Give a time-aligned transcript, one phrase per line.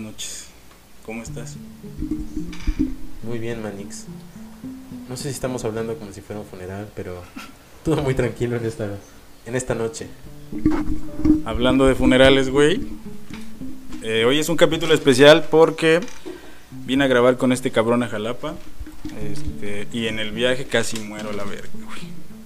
[0.00, 0.46] buenas noches.
[1.04, 1.56] ¿Cómo estás?
[3.22, 4.06] Muy bien, Manix.
[5.08, 7.22] No sé si estamos hablando como si fuera un funeral, pero
[7.84, 8.96] todo muy tranquilo en esta,
[9.46, 10.06] en esta noche.
[11.44, 12.80] Hablando de funerales, güey.
[14.02, 16.00] eh, hoy es un capítulo especial porque
[16.86, 18.54] vine a grabar con este cabrón a Jalapa.
[19.22, 22.00] Este, y en el viaje casi muero a la verga, güey.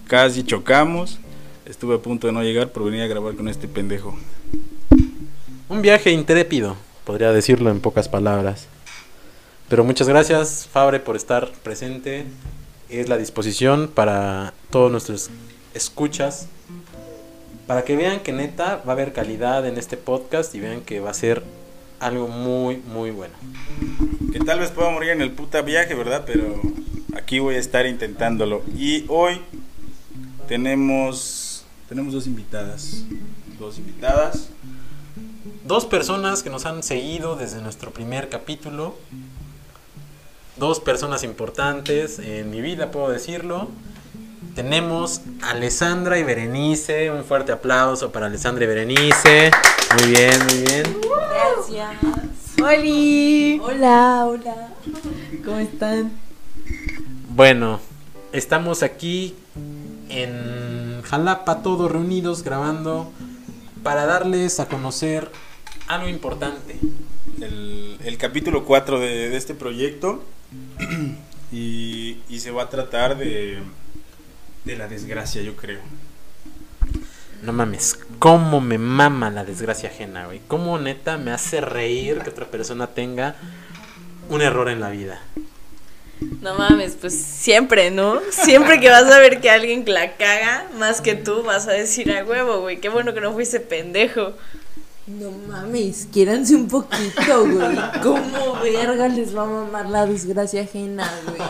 [0.06, 1.18] Casi chocamos.
[1.66, 4.18] Estuve a punto de no llegar por venir a grabar con este pendejo.
[5.68, 8.66] Un viaje intrépido, podría decirlo en pocas palabras.
[9.68, 12.26] Pero muchas gracias, Fabre, por estar presente.
[12.88, 15.30] Es la disposición para todos nuestros
[15.74, 16.48] escuchas.
[17.66, 21.00] Para que vean que neta va a haber calidad en este podcast y vean que
[21.00, 21.42] va a ser
[21.98, 23.34] algo muy, muy bueno.
[24.32, 26.24] Que tal vez pueda morir en el puta viaje, ¿verdad?
[26.26, 26.60] Pero
[27.16, 28.62] aquí voy a estar intentándolo.
[28.76, 29.40] Y hoy
[30.46, 31.44] tenemos
[31.88, 33.04] tenemos dos invitadas.
[33.58, 34.48] Dos invitadas.
[35.64, 38.94] Dos personas que nos han seguido desde nuestro primer capítulo.
[40.58, 43.68] Dos personas importantes en mi vida, puedo decirlo.
[44.54, 47.10] Tenemos a Alessandra y Berenice.
[47.10, 49.50] Un fuerte aplauso para Alessandra y Berenice.
[49.98, 51.00] Muy bien, muy bien.
[51.30, 52.60] Gracias.
[52.62, 53.58] ¡Holi!
[53.64, 54.68] Hola, hola.
[55.46, 56.12] ¿Cómo están?
[57.30, 57.80] Bueno,
[58.32, 59.34] estamos aquí
[60.10, 63.10] en Jalapa, todos reunidos grabando
[63.82, 65.30] para darles a conocer
[65.88, 66.78] algo importante.
[67.40, 70.24] El, el capítulo 4 de, de este proyecto.
[71.52, 73.62] Y, y se va a tratar de,
[74.64, 75.78] de la desgracia, yo creo.
[77.42, 80.40] No mames, cómo me mama la desgracia ajena, güey.
[80.48, 83.36] Cómo neta me hace reír que otra persona tenga
[84.30, 85.20] un error en la vida.
[86.40, 88.20] No mames, pues siempre, ¿no?
[88.30, 92.10] Siempre que vas a ver que alguien la caga más que tú, vas a decir
[92.10, 92.80] a huevo, güey.
[92.80, 94.34] Qué bueno que no fuiste pendejo.
[95.06, 97.76] No mames, quiéranse un poquito, güey.
[98.02, 101.40] ¿Cómo verga les va a mamar la desgracia ajena, güey?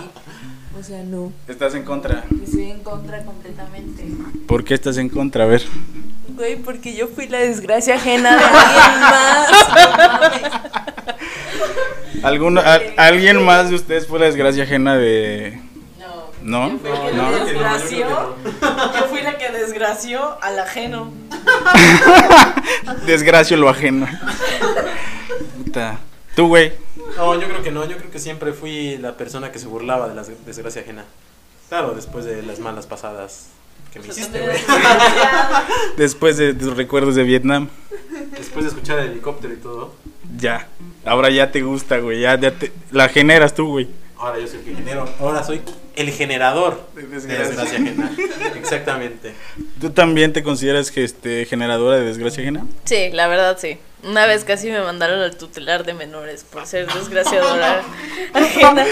[0.78, 1.32] O sea, no.
[1.46, 2.24] ¿Estás en contra?
[2.44, 4.04] Estoy en contra completamente.
[4.48, 5.44] ¿Por qué estás en contra?
[5.44, 5.62] A ver.
[6.36, 9.48] Güey, porque yo fui la desgracia ajena de alguien más.
[9.94, 10.52] No mames.
[12.24, 15.60] ¿Alguno, a- ¿Alguien más de ustedes fue la desgracia ajena de.?
[16.44, 16.68] No.
[16.68, 16.78] ¿No?
[16.78, 17.44] Yo fui la que No.
[17.44, 18.36] desgració.
[19.00, 21.10] Yo fui la que desgració al ajeno.
[23.06, 24.06] Desgracio lo ajeno.
[25.64, 25.98] Puta.
[26.36, 26.72] Tú, güey.
[27.16, 30.08] No, yo creo que no, yo creo que siempre fui la persona que se burlaba
[30.08, 31.04] de la desgracia ajena.
[31.68, 33.46] Claro, después de las malas pasadas
[33.92, 34.58] que me hiciste, güey.
[35.96, 37.68] Después de tus recuerdos de Vietnam.
[38.36, 39.94] Después de escuchar el helicóptero y todo.
[40.36, 40.66] Ya.
[41.04, 42.20] Ahora ya te gusta, güey.
[42.20, 43.88] Ya, ya te, la generas tú, güey.
[44.18, 45.08] Ahora yo soy el que genero.
[45.20, 45.60] Ahora soy
[45.96, 47.46] el generador De de desgracia.
[47.48, 48.10] desgracia ajena.
[48.56, 49.34] Exactamente.
[49.80, 52.66] ¿Tú también te consideras que este generadora de desgracia ajena?
[52.84, 53.78] Sí, la verdad sí.
[54.02, 57.82] Una vez casi me mandaron al tutelar de menores por ser desgraciadora
[58.34, 58.84] ajena.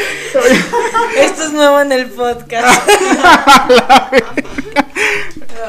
[1.19, 2.89] Esto es nuevo en el podcast.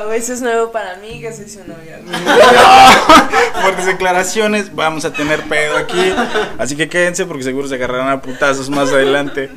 [0.05, 1.99] No, eso es nuevo para mí, que soy su novia.
[3.61, 6.13] Fuertes declaraciones, vamos a tener pedo aquí.
[6.57, 9.49] Así que quédense porque seguro se agarrarán a putazos más adelante.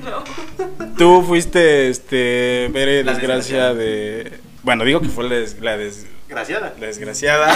[0.99, 4.39] Tú fuiste, este, Bere, La desgracia de...
[4.63, 6.75] Bueno, digo que fue la, des- la des- Graciada.
[6.81, 7.47] la desgraciada.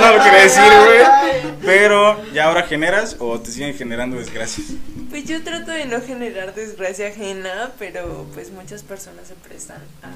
[0.00, 1.54] No lo quería decir, güey.
[1.64, 4.66] Pero, ¿ya ahora generas o te siguen generando desgracias?
[5.10, 10.08] Pues yo trato de no generar desgracia ajena, pero pues muchas personas se prestan a...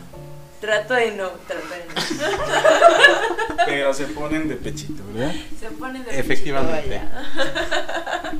[0.64, 3.56] Trato de no, trato de no.
[3.66, 5.34] Pero se ponen de pechito, ¿verdad?
[5.60, 6.88] Se pone de Efectivamente.
[6.88, 7.04] pechito,
[8.22, 8.32] vaya.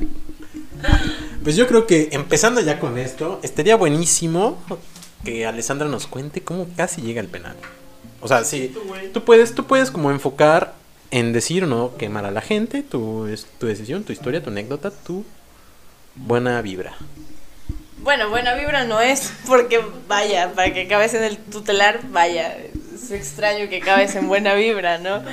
[1.43, 4.57] Pues yo creo que empezando ya con esto, estaría buenísimo
[5.23, 7.55] que Alessandra nos cuente cómo casi llega al penal.
[8.21, 8.75] O sea, sí,
[9.13, 10.73] tú puedes, tú puedes como enfocar
[11.11, 14.49] en decir o no quemar a la gente, tu, es tu decisión, tu historia, tu
[14.49, 15.23] anécdota, tu
[16.15, 16.95] buena vibra.
[18.05, 22.55] Bueno, buena vibra no es, porque vaya, para que acabes en el tutelar, vaya,
[22.93, 25.23] es extraño que acabes en buena vibra, ¿no?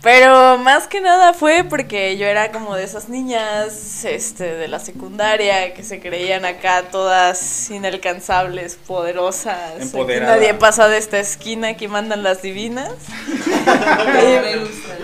[0.00, 4.78] Pero más que nada fue porque yo era como de esas niñas este, de la
[4.78, 9.74] secundaria que se creían acá todas inalcanzables, poderosas.
[9.74, 10.36] aquí Empoderada.
[10.36, 12.94] Nadie pasa de esta esquina, aquí mandan las divinas.
[14.06, 14.96] Me gusta.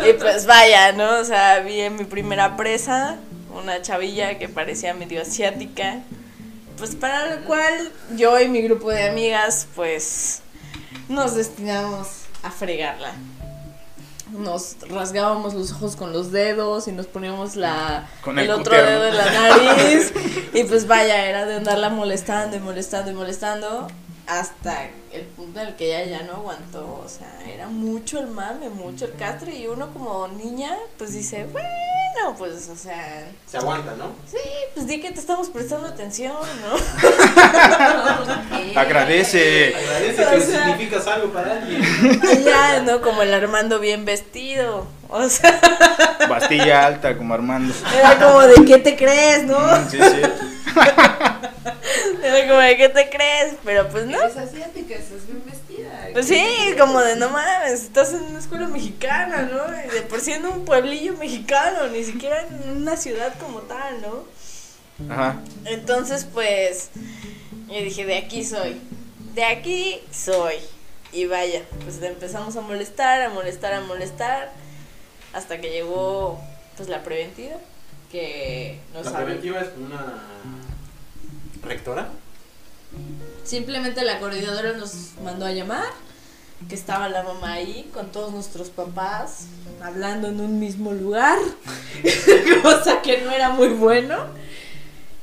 [0.08, 1.18] Y pues vaya, ¿no?
[1.18, 3.16] O sea, vi en mi primera presa
[3.56, 6.00] una chavilla que parecía medio asiática.
[6.78, 10.42] Pues para lo cual yo y mi grupo de amigas, pues
[11.08, 12.08] nos destinamos
[12.42, 13.12] a fregarla.
[14.32, 18.76] Nos rasgábamos los ojos con los dedos y nos poníamos la, Con el, el otro
[18.76, 20.12] dedo en la nariz.
[20.54, 23.88] y pues vaya, era de andarla molestando y molestando y molestando.
[24.26, 28.26] Hasta el punto en el que ella ya no aguantó, o sea, era mucho el
[28.26, 33.58] mame, mucho el castre y uno como niña pues dice, bueno, pues, o sea, Se
[33.58, 34.06] aguanta, ¿no?
[34.30, 34.38] sí,
[34.74, 36.76] pues di que te estamos prestando atención, ¿no?
[38.80, 39.74] Agradece.
[39.76, 41.82] Agradece O que sea- significas algo para alguien.
[42.44, 43.00] ya, ¿no?
[43.00, 45.60] Como el Armando bien vestido, o sea,
[46.28, 47.72] Bastilla alta como Armando.
[47.96, 49.58] era como de qué te crees, ¿no?
[49.58, 50.22] Mm, Sí, sí.
[52.42, 54.20] Como de qué te crees, pero pues no.
[54.20, 56.08] Eres asiática, estás bien vestida.
[56.12, 56.44] Pues sí,
[56.78, 59.64] como de no mames, estás en una escuela mexicana, ¿no?
[59.86, 64.00] Y de por sí en un pueblillo mexicano, ni siquiera en una ciudad como tal,
[64.02, 64.24] ¿no?
[65.12, 65.40] Ajá.
[65.64, 66.90] Entonces, pues,
[67.68, 68.80] yo dije, de aquí soy,
[69.34, 70.54] de aquí soy.
[71.12, 74.52] Y vaya, pues empezamos a molestar, a molestar, a molestar,
[75.32, 76.40] hasta que llegó,
[76.76, 77.56] pues, la preventiva,
[78.10, 80.22] que nos La preventiva es una
[81.62, 82.08] rectora.
[83.44, 85.84] Simplemente la coordinadora nos mandó a llamar,
[86.68, 89.44] que estaba la mamá ahí con todos nuestros papás,
[89.82, 91.38] hablando en un mismo lugar,
[92.62, 94.16] cosa que no era muy bueno.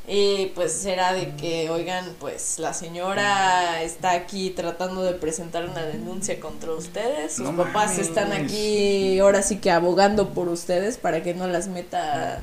[0.05, 5.81] Y pues era de que, oigan, pues la señora está aquí tratando de presentar una
[5.83, 7.99] denuncia contra ustedes, sus No papás mames.
[8.09, 12.41] están aquí ahora sí que abogando por ustedes para que no las meta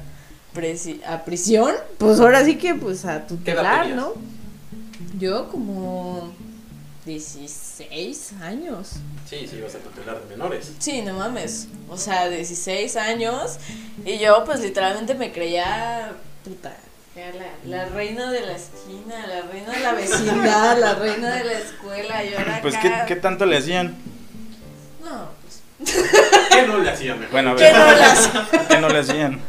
[0.54, 3.96] presi- a prisión, pues ahora sí que pues a ¿Qué edad tutelar, tenías?
[3.98, 4.12] ¿no?
[5.20, 6.32] Yo como
[7.06, 8.92] 16 años.
[9.28, 10.72] Sí, sí, vas a tutelar de menores.
[10.78, 11.68] Sí, no mames.
[11.88, 13.58] O sea, 16 años.
[14.04, 16.12] Y yo pues literalmente me creía
[16.44, 16.74] puta.
[17.14, 17.32] era
[17.64, 21.52] La, la reina de la esquina, la reina de la vecindad, la reina de la
[21.52, 22.24] escuela.
[22.24, 23.96] Yo era Pues, ¿qué, acá- ¿qué tanto le hacían?
[25.04, 25.94] No, pues.
[26.50, 27.32] ¿Qué no le hacían mejor?
[27.32, 27.76] Bueno, a ¿Qué ver.
[27.76, 28.48] no le hacían?
[28.68, 29.40] ¿Qué no le hacían?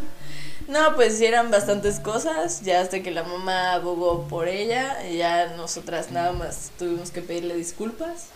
[0.72, 5.54] No, pues eran bastantes cosas, ya hasta que la mamá abogó por ella, y ya
[5.58, 8.28] nosotras nada más tuvimos que pedirle disculpas,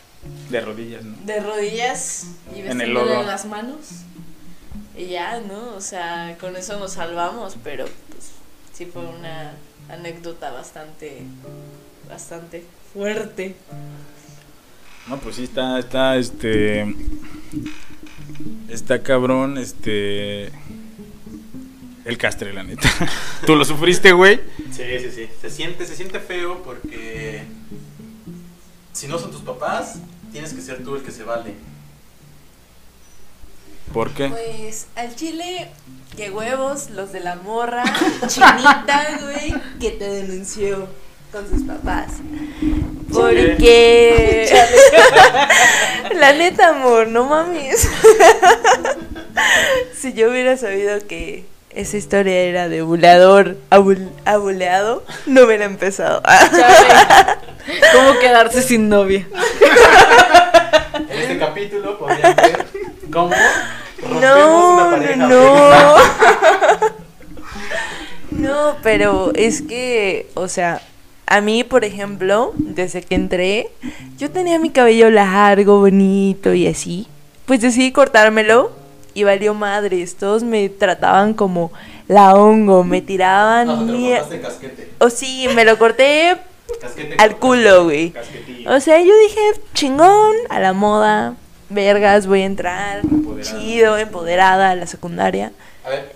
[0.49, 1.15] De rodillas, ¿no?
[1.23, 3.21] de rodillas y lodo.
[3.21, 3.77] en las manos.
[4.97, 5.75] Y ya, ¿no?
[5.75, 8.31] O sea, con eso nos salvamos, pero pues
[8.73, 9.53] sí fue una
[9.87, 11.21] anécdota bastante,
[12.09, 13.55] bastante fuerte.
[15.07, 16.93] No, pues sí, está, está, este.
[18.67, 20.51] Está cabrón, este.
[22.05, 22.87] El castre, la neta.
[23.47, 24.39] ¿Tú lo sufriste, güey?
[24.71, 25.29] Sí, sí, sí.
[25.41, 27.43] Se siente, se siente feo porque
[28.93, 29.95] si no son tus papás,
[30.31, 31.55] tienes que ser tú el que se vale.
[33.91, 34.29] ¿Por qué?
[34.29, 35.71] Pues al chile,
[36.15, 37.83] que huevos, los de la morra,
[38.27, 40.87] chinita, güey, que te denunció
[41.31, 42.13] con sus papás.
[43.11, 44.53] Porque.
[46.15, 47.89] la neta, amor, no mames.
[49.97, 55.43] si yo hubiera sabido que esa historia era de buleador a, bul- a buleado, no
[55.43, 56.21] hubiera empezado.
[57.93, 59.27] ¿Cómo quedarse sin novia?
[61.09, 62.65] En este capítulo podrían ver
[63.11, 63.31] cómo
[64.01, 65.15] rompemos No, una pareja.
[65.15, 65.95] no, no.
[68.31, 70.81] No, pero es que, o sea,
[71.25, 73.69] a mí, por ejemplo, desde que entré,
[74.17, 77.07] yo tenía mi cabello largo, bonito y así.
[77.45, 78.71] Pues decidí cortármelo
[79.15, 80.15] y valió madres.
[80.15, 81.71] Todos me trataban como
[82.07, 83.85] la hongo, me tiraban No,
[84.27, 84.89] te lo casquete.
[84.99, 86.37] O sí, me lo corté
[86.79, 88.13] Casquete al culo, güey.
[88.67, 89.39] O sea, yo dije,
[89.73, 91.35] chingón, a la moda,
[91.69, 93.59] vergas, voy a entrar, Empoderada.
[93.59, 95.51] chido, empoderada a la secundaria.
[95.85, 96.13] A ver,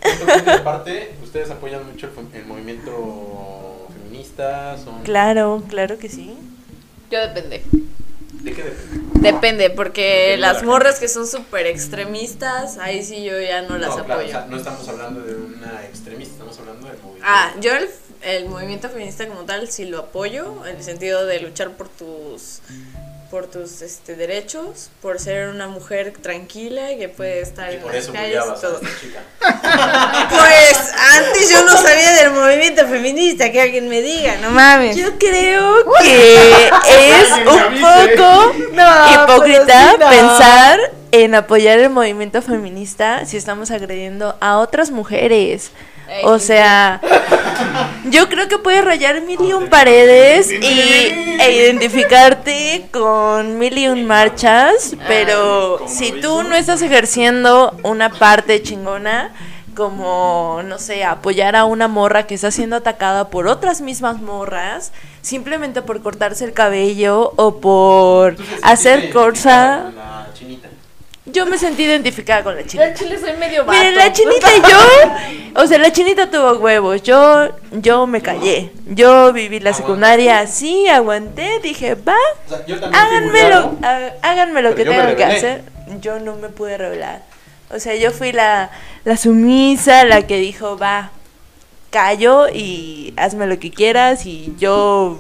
[0.59, 5.03] aparte, ustedes apoyan mucho el, el movimiento feminista, son...
[5.03, 6.35] Claro, claro que sí.
[7.11, 7.63] Yo depende.
[8.39, 9.09] ¿De qué depende?
[9.19, 13.95] Depende, porque las la morras que son súper extremistas, ahí sí yo ya no las
[13.95, 14.27] claro, apoyo.
[14.27, 17.27] o sea, no estamos hablando de una extremista, estamos hablando del movimiento.
[17.27, 17.89] Ah, yo el,
[18.21, 22.61] el movimiento feminista como tal sí lo apoyo, en el sentido de luchar por tus
[23.29, 27.81] por tus este, derechos, por ser una mujer tranquila y que puede estar Y en
[27.81, 28.79] por las eso calles y todo.
[28.81, 29.19] esta chica.
[30.29, 34.95] Pues antes yo no sabía del movimiento feminista, que alguien me diga, no mames.
[34.95, 40.09] Yo creo que es un poco No, hipócrita pero sí, no.
[40.09, 40.79] pensar
[41.11, 45.71] en apoyar el movimiento feminista si estamos agrediendo a otras mujeres.
[46.23, 47.01] O sea,
[48.05, 53.87] yo creo que puedes rayar mil y un paredes y, e identificarte con mil y
[53.87, 59.33] un marchas, pero ¿Cómo si tú no estás ejerciendo una parte chingona,
[59.75, 64.91] como, no sé, apoyar a una morra que está siendo atacada por otras mismas morras,
[65.21, 70.67] simplemente por cortarse el cabello o por hacer con La chinita.
[71.31, 72.85] Yo me sentí identificada con la chinita.
[72.89, 73.77] al chile soy medio vato.
[73.77, 78.71] Miren, la chinita y yo, o sea, la chinita tuvo huevos, yo, yo me callé,
[78.85, 83.77] yo viví la secundaria así, aguanté, dije, va, O sea, yo también fui háganme lo,
[84.21, 85.63] háganme lo que tengan que hacer,
[86.01, 87.23] yo no me pude revelar,
[87.71, 88.71] o sea, yo fui la,
[89.03, 91.11] la sumisa, la que dijo, va,
[91.89, 95.19] callo y hazme lo que quieras y yo,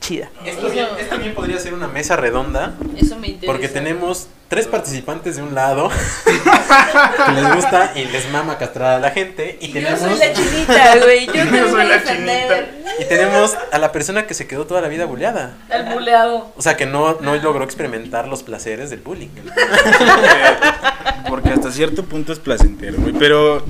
[0.00, 0.28] chida.
[0.44, 2.74] Esto bien, esto bien podría ser una mesa redonda.
[2.96, 3.52] Eso me interesa.
[3.52, 5.90] Porque tenemos tres participantes de un lado
[6.24, 9.58] que les gusta y les mama castrar a la gente.
[9.60, 12.74] Y Yo tenemos, soy la chinita, güey, yo Yo soy la defender.
[13.00, 15.54] y tenemos a la persona que se quedó toda la vida bulleada.
[15.68, 16.52] El buleado.
[16.56, 19.26] O sea, que no, no logró experimentar los placeres del bullying.
[21.28, 23.12] Porque hasta cierto punto es placentero, güey.
[23.12, 23.64] Pero,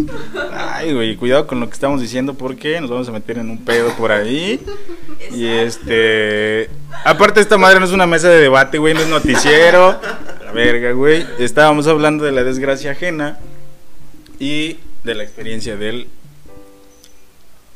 [0.52, 3.64] ay, güey, cuidado con lo que estamos diciendo porque nos vamos a meter en un
[3.64, 4.60] pedo por ahí.
[5.30, 6.68] Y este.
[7.04, 9.98] Aparte, esta madre no es una mesa de debate, güey, no es noticiero.
[10.54, 11.26] Verga, güey.
[11.38, 13.38] Estábamos hablando de la desgracia ajena
[14.38, 16.08] y de la experiencia del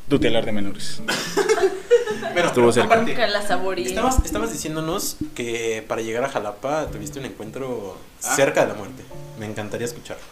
[0.07, 1.01] tutelar de menores.
[2.33, 2.93] Pero, Estuvo cerca.
[2.93, 3.85] aparte, Nunca la saboreé.
[3.87, 8.35] estabas, estabas diciéndonos que para llegar a Jalapa tuviste un encuentro Ah.
[8.35, 9.03] cerca de la muerte.
[9.39, 10.23] Me encantaría escucharlo.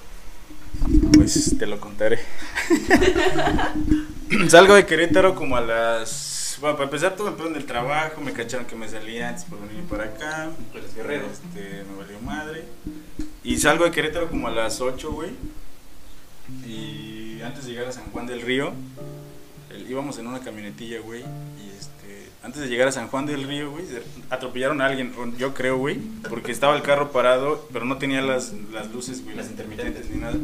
[1.14, 2.20] Pues te lo contaré.
[4.50, 6.37] Salgo de Querétaro como a las.
[6.60, 8.20] Bueno, para empezar, todo me del trabajo.
[8.22, 10.50] Me cacharon que me salía antes por venir para acá.
[10.74, 11.28] Eres guerrero.
[11.32, 12.66] Este, me valió madre.
[13.44, 15.32] Y salgo de Querétaro como a las 8, güey.
[16.66, 18.74] Y antes de llegar a San Juan del Río,
[19.70, 21.22] el- íbamos en una camionetilla, güey.
[21.22, 23.86] Y este, antes de llegar a San Juan del Río, güey,
[24.30, 25.98] atropellaron a alguien, yo creo, güey.
[26.30, 30.18] Porque estaba el carro parado, pero no tenía las, las luces, güey, las intermitentes ni
[30.22, 30.36] nada.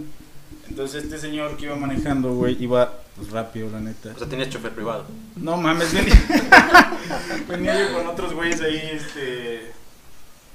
[0.69, 4.11] Entonces este señor que iba manejando, güey, iba pues, rápido, la neta.
[4.15, 5.05] O sea, tenías chofer privado.
[5.35, 6.13] No mames, venía,
[7.47, 9.71] venía yo con otros güeyes ahí, este,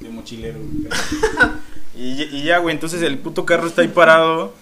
[0.00, 0.58] de mochilero.
[1.96, 4.54] Y, y ya, güey, entonces el puto carro está ahí parado,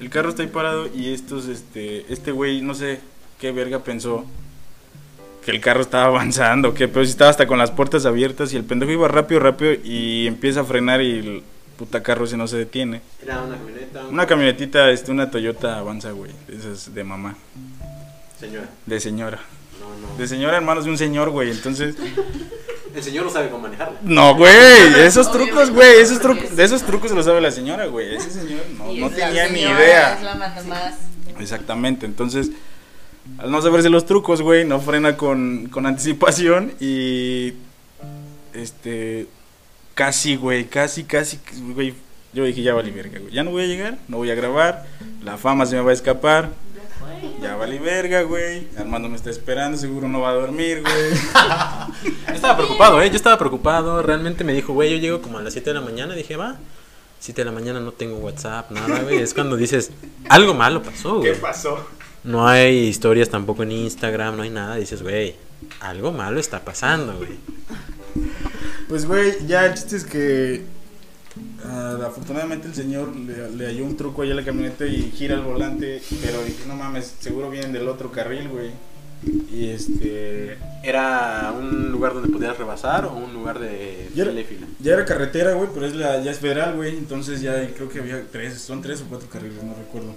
[0.00, 3.00] el carro está ahí parado y estos, este, este güey, no sé
[3.38, 4.24] qué verga pensó
[5.44, 8.56] que el carro estaba avanzando, que pero si estaba hasta con las puertas abiertas y
[8.56, 11.42] el pendejo iba rápido, rápido y empieza a frenar y
[11.76, 13.00] puta carro ese no se detiene.
[13.22, 14.06] Era una camioneta.
[14.06, 17.36] Una camionetita, este, una Toyota Avanza, güey, de esas de mamá,
[18.38, 18.68] Señora.
[18.86, 19.40] de señora.
[19.80, 20.16] No, no.
[20.16, 21.50] De señora en manos de un señor, güey.
[21.50, 21.96] Entonces,
[22.94, 23.98] El señor no sabe cómo manejarla.
[24.02, 24.52] no, güey.
[25.04, 26.00] Esos trucos, güey.
[26.00, 28.14] Esos trucos, de esos trucos se los sabe la señora, güey.
[28.14, 30.14] Ese señor no, no es tenía ni idea.
[30.14, 30.94] Es la más.
[31.40, 32.06] Exactamente.
[32.06, 32.50] Entonces,
[33.38, 37.54] al no saberse los trucos, güey, no frena con, con anticipación y.
[38.52, 39.26] Este.
[39.94, 40.64] Casi, güey.
[40.66, 41.38] Casi, casi,
[41.74, 41.94] güey.
[42.32, 43.32] Yo dije, ya vale verga, güey.
[43.32, 44.86] Ya no voy a llegar, no voy a grabar.
[45.22, 46.50] La fama se me va a escapar.
[47.40, 48.66] Ya vale verga, güey.
[48.76, 52.14] Armando me está esperando, seguro no va a dormir, güey.
[52.26, 53.08] Yo estaba preocupado, ¿eh?
[53.08, 54.02] Yo estaba preocupado.
[54.02, 56.14] Realmente me dijo, güey, yo llego como a las 7 de la mañana.
[56.14, 56.56] Dije, va.
[57.20, 59.18] 7 de la mañana no tengo WhatsApp, nada, güey.
[59.20, 59.92] Es cuando dices,
[60.28, 61.40] algo malo pasó, ¿Qué güey.
[61.40, 61.88] pasó?
[62.22, 64.76] No hay historias tampoco en Instagram, no hay nada.
[64.76, 65.34] Dices, güey,
[65.80, 67.38] algo malo está pasando, güey.
[68.88, 70.62] Pues, güey, ya el chiste es que
[71.64, 75.34] ah, afortunadamente el señor le, le halló un truco ahí a la camioneta y gira
[75.34, 78.70] el volante, pero dije, no mames, seguro vienen del otro carril, güey.
[79.50, 80.58] Y este...
[80.82, 84.66] ¿Era un lugar donde podías rebasar o un lugar de Ya era- fila?
[84.80, 86.98] Ya era carretera, güey, pero es la, ya es federal, güey.
[86.98, 90.14] Entonces ya creo que había tres, son tres o cuatro carriles, no recuerdo.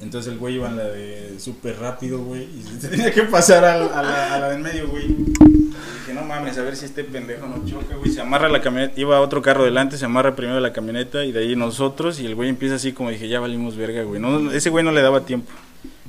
[0.00, 3.64] Entonces el güey iba en la de súper rápido, güey, y se tenía que pasar
[3.64, 5.04] a, la, a la de en medio, güey.
[5.04, 5.34] Y
[6.00, 8.10] dije, no mames, a ver si este pendejo no choca, güey.
[8.10, 11.40] Se amarra la camioneta, iba otro carro delante, se amarra primero la camioneta y de
[11.40, 12.18] ahí nosotros.
[12.20, 14.20] Y el güey empieza así como dije, ya valimos verga, güey.
[14.20, 15.52] No, ese güey no le daba tiempo.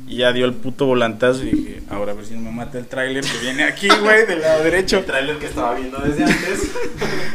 [0.08, 2.78] Y ya dio el puto volantazo y dije, ahora a ver si no me mata
[2.78, 4.98] el tráiler que viene aquí, güey, del lado derecho.
[4.98, 6.72] El trailer que estaba viendo desde antes.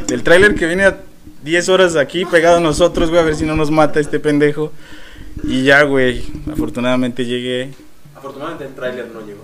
[0.07, 0.97] Del tráiler que viene a
[1.43, 4.71] 10 horas aquí pegado a nosotros, güey, a ver si no nos mata este pendejo.
[5.49, 7.73] Y ya, güey, afortunadamente llegué.
[8.15, 9.43] Afortunadamente el trailer no llegó.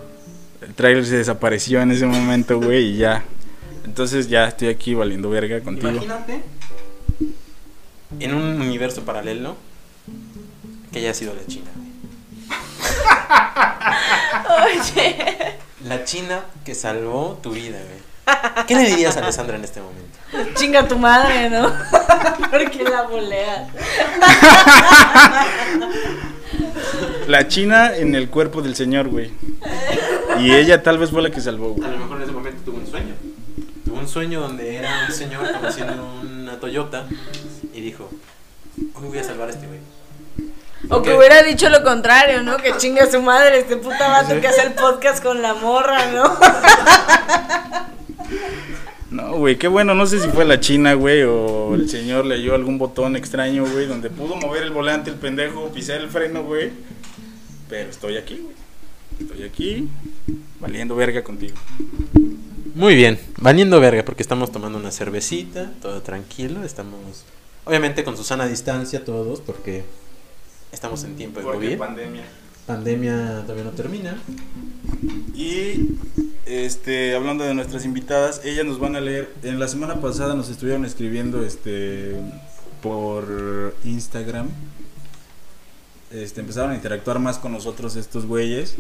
[0.62, 3.24] El tráiler se desapareció en ese momento, güey, y ya.
[3.86, 5.90] Entonces ya estoy aquí valiendo verga contigo.
[5.90, 6.44] Imagínate
[8.20, 9.56] en un universo paralelo
[10.92, 11.72] que haya sido la China.
[11.76, 11.92] güey.
[14.82, 15.16] Oye.
[15.86, 18.05] La China que salvó tu vida, güey.
[18.68, 20.06] ¿Qué le dirías a Alessandra en este momento?
[20.56, 21.72] Chinga tu madre, ¿no?
[22.52, 23.70] Porque la buleas.
[27.28, 29.32] La china en el cuerpo del señor, güey.
[30.40, 32.78] Y ella tal vez fue la que salvó, A lo mejor en ese momento tuvo
[32.78, 33.16] un sueño.
[33.86, 37.06] Tuvo un sueño donde era un señor conociendo una Toyota
[37.74, 38.10] y dijo,
[38.96, 39.80] hoy voy a salvar a este güey.
[40.90, 42.58] O que hubiera dicho lo contrario, ¿no?
[42.58, 46.38] Que chinga su madre este puta vato que hace el podcast con la morra, ¿no?
[49.12, 49.94] No, güey, qué bueno.
[49.94, 53.66] No sé si fue la China, güey, o el señor le dio algún botón extraño,
[53.66, 56.72] güey, donde pudo mover el volante, el pendejo, pisar el freno, güey.
[57.70, 58.56] Pero estoy aquí, güey.
[59.20, 59.88] Estoy aquí,
[60.60, 61.56] valiendo verga contigo.
[62.74, 67.24] Muy bien, valiendo verga porque estamos tomando una cervecita, todo tranquilo, estamos
[67.64, 69.86] obviamente con Susana a distancia todos porque
[70.74, 71.78] estamos en tiempo de Porque COVID.
[71.78, 72.24] pandemia.
[72.68, 74.18] Pandemia todavía no termina.
[75.34, 75.96] Y
[76.46, 79.34] este, hablando de nuestras invitadas, ellas nos van a leer.
[79.44, 82.16] En la semana pasada nos estuvieron escribiendo este
[82.82, 84.50] por Instagram.
[86.12, 88.76] Este, empezaron a interactuar más con nosotros estos güeyes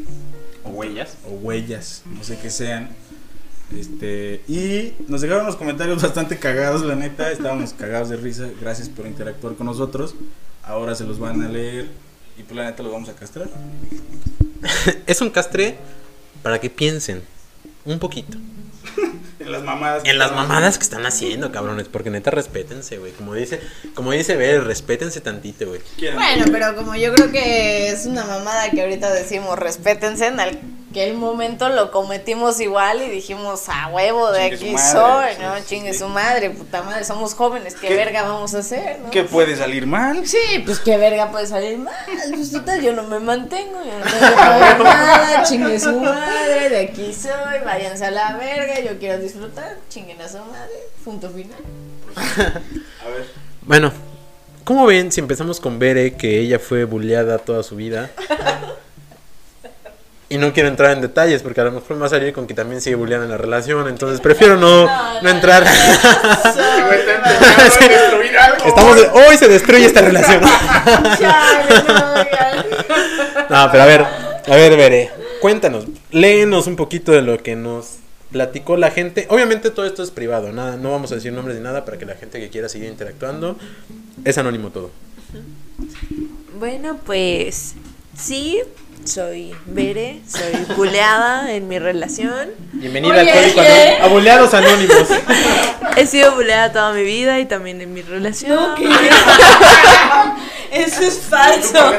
[0.63, 1.17] O huellas.
[1.27, 2.89] o huellas, no sé qué sean.
[3.75, 8.47] Este, y nos dejaron unos comentarios bastante cagados, la neta, estábamos cagados de risa.
[8.61, 10.13] Gracias por interactuar con nosotros.
[10.63, 11.89] Ahora se los van a leer
[12.37, 13.49] y pues la neta los vamos a castrar.
[15.07, 15.77] Es un castre
[16.41, 17.21] para que piensen
[17.85, 18.37] un poquito
[19.39, 20.03] En las mamadas.
[20.05, 23.11] en las mamadas que están haciendo, cabrones, porque neta respétense, güey.
[23.11, 23.59] Como dice,
[23.93, 25.81] como dice Ver, respétense tantito, güey.
[26.13, 30.37] Bueno, pero como yo creo que es una mamada que ahorita decimos, respétense, en
[30.95, 35.57] aquel momento lo cometimos igual y dijimos, a huevo, de Chingue aquí soy, ¿no?
[35.57, 35.99] sí, Chingue sí.
[35.99, 37.95] su madre, puta madre, somos jóvenes, ¿qué, ¿Qué?
[37.95, 39.11] verga vamos a hacer, no?
[39.11, 40.25] ¿Qué puede salir mal?
[40.25, 41.93] Sí, pues qué verga puede salir mal.
[42.33, 46.79] Pues total, yo no me mantengo, yo no tengo que nada, chingue su madre, de
[46.79, 51.59] aquí soy, váyanse a la verga, yo quiero disfrutar, chinguen a su madre, punto final.
[52.15, 53.25] A ver.
[53.63, 53.91] Bueno,
[54.63, 58.11] ¿cómo ven si empezamos con Bere, que ella fue bulleada toda su vida?
[60.35, 62.45] Y no quiero entrar en detalles porque a lo mejor me va a salir con
[62.45, 64.85] que también sigue bulleando en la relación, entonces prefiero no,
[65.21, 65.63] no, entrar.
[68.65, 70.41] Estamos de- hoy se destruye esta relación.
[70.41, 70.49] No,
[71.19, 72.65] ya.
[73.49, 77.99] No, pero a ver, a ver, Bere, cuéntanos, léenos un poquito de lo que nos
[78.29, 79.27] platicó la gente.
[79.29, 82.05] Obviamente todo esto es privado, nada, no vamos a decir nombres ni nada para que
[82.05, 83.55] la gente que quiera seguir interactuando
[84.25, 84.91] es anónimo todo.
[86.59, 87.75] Bueno, pues
[88.17, 88.61] sí,
[89.05, 92.49] soy Bere, soy buleada en mi relación.
[92.73, 93.69] Bienvenida Oye, a Alcohólico oye.
[93.69, 95.07] Anónimo- a Buleados Anónimos.
[95.97, 98.55] He sido buleada toda mi vida y también en mi relación.
[98.55, 98.89] No, ¿qué?
[100.71, 101.91] Eso es falso.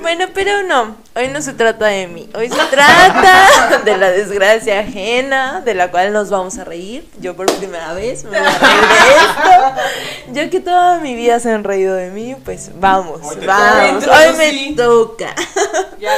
[0.00, 4.80] Bueno, pero no, hoy no se trata de mí, hoy se trata de la desgracia
[4.80, 7.06] ajena, de la cual nos vamos a reír.
[7.20, 10.32] Yo por primera vez me voy a reír de esto.
[10.32, 14.36] Yo que toda mi vida se han reído de mí, pues vamos, Hoy vamos, hoy
[14.36, 15.34] me toca.
[15.98, 16.12] Ya.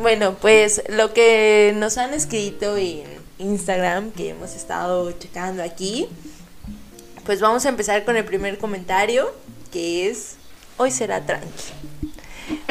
[0.00, 3.04] Bueno, pues lo que nos han escrito en
[3.38, 6.08] Instagram, que hemos estado checando aquí,
[7.24, 9.32] pues vamos a empezar con el primer comentario,
[9.72, 10.36] que es,
[10.76, 11.48] hoy será tranqui.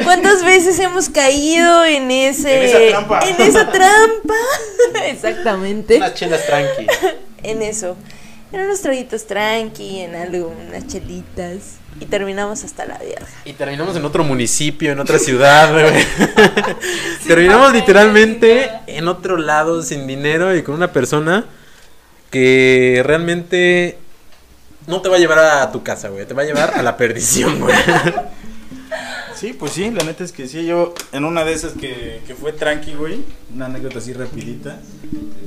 [0.02, 2.56] ¿Cuántas veces hemos caído en ese...
[2.56, 3.28] En esa trampa.
[3.28, 4.34] en esa trampa?
[5.06, 5.96] Exactamente.
[5.96, 6.86] Unas chelas tranqui.
[7.42, 7.96] En eso.
[8.52, 11.78] En unos traguitos tranqui, en algo, unas chelitas.
[12.00, 13.26] Y terminamos hasta la verga.
[13.44, 15.92] Y terminamos en otro municipio, en otra ciudad, güey.
[17.26, 21.46] terminamos literalmente en otro lado, sin dinero y con una persona
[22.30, 23.98] que realmente
[24.86, 26.26] no te va a llevar a tu casa, güey.
[26.26, 27.74] Te va a llevar a la perdición, güey.
[29.34, 32.34] Sí, pues sí, la neta es que sí, yo en una de esas que, que
[32.34, 33.20] fue tranqui, güey,
[33.52, 34.78] una anécdota así rapidita,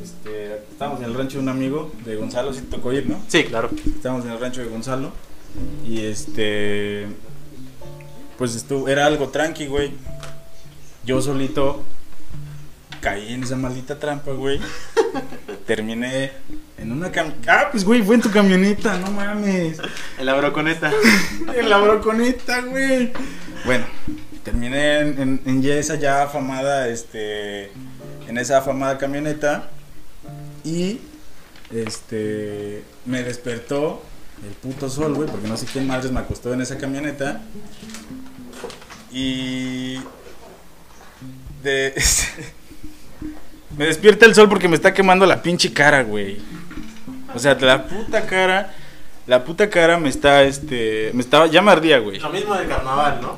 [0.03, 3.19] este, estábamos en el rancho de un amigo de Gonzalo, sí te tocó ir, ¿no?
[3.27, 3.69] Sí, claro.
[3.85, 5.13] Estábamos en el rancho de Gonzalo
[5.87, 7.07] y este,
[8.37, 9.93] pues estuvo, era algo tranqui, güey,
[11.05, 11.83] yo solito
[12.99, 14.59] caí en esa maldita trampa, güey,
[15.65, 16.33] terminé
[16.77, 17.33] en una cam...
[17.47, 19.79] Ah, pues güey, fue en tu camioneta, no mames.
[20.19, 20.91] En la broconeta.
[21.55, 23.11] En la broconeta, güey.
[23.65, 23.85] Bueno,
[24.43, 27.71] terminé en, en- esa ya afamada, este,
[28.27, 29.69] en esa afamada camioneta
[30.63, 30.99] y,
[31.73, 34.03] este, me despertó
[34.45, 37.41] el puto sol, güey, porque no sé quién madres me acostó en esa camioneta
[39.11, 39.95] y
[41.63, 41.93] de,
[43.77, 46.37] me despierta el sol porque me está quemando la pinche cara, güey.
[47.35, 48.73] O sea, la puta cara,
[49.25, 52.19] la puta cara me está, este, me estaba, ya me ardía, güey.
[52.19, 53.35] Lo mismo del carnaval, ¿no?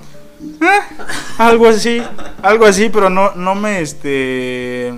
[1.37, 2.01] Algo así,
[2.41, 4.93] algo así, pero no, no me, este,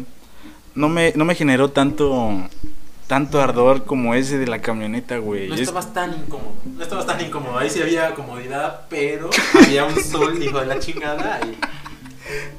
[0.75, 2.29] no me, no me generó tanto,
[3.07, 5.47] tanto ardor como ese de la camioneta, güey.
[5.47, 6.53] No Es- estabas tan incómodo.
[6.65, 7.57] No estabas tan incómodo.
[7.57, 11.39] Ahí sí había comodidad, pero había un sol, hijo de la chingada.
[11.43, 11.57] Y...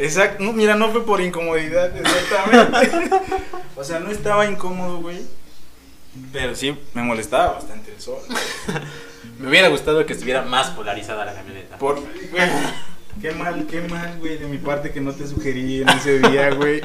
[0.03, 3.11] Exacto, no, mira, no fue por incomodidad, exactamente.
[3.77, 5.21] o sea, no estaba incómodo, güey.
[6.33, 8.19] Pero sí me molestaba bastante el sol.
[9.39, 11.77] Me hubiera gustado que estuviera más polarizada la camioneta.
[11.79, 12.01] Por,
[13.21, 16.51] qué mal, qué mal, güey, de mi parte que no te sugerí en ese día,
[16.51, 16.83] güey.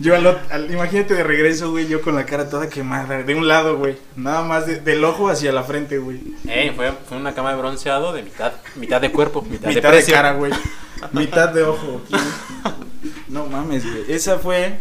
[0.00, 3.46] Yo al, al- imagínate de regreso, güey, yo con la cara toda quemada, de un
[3.48, 3.96] lado, güey.
[4.14, 6.20] Nada más de- del ojo hacia la frente, güey.
[6.46, 10.04] Eh, fue, fue una cama de bronceado de mitad, mitad de cuerpo, mitad, Mitad de
[10.04, 10.52] cara, güey.
[11.12, 12.02] Mitad de ojo.
[13.28, 14.04] No mames, güey.
[14.08, 14.80] Esa fue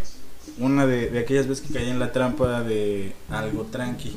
[0.57, 4.15] una de, de aquellas veces que caí en la trampa de algo tranqui.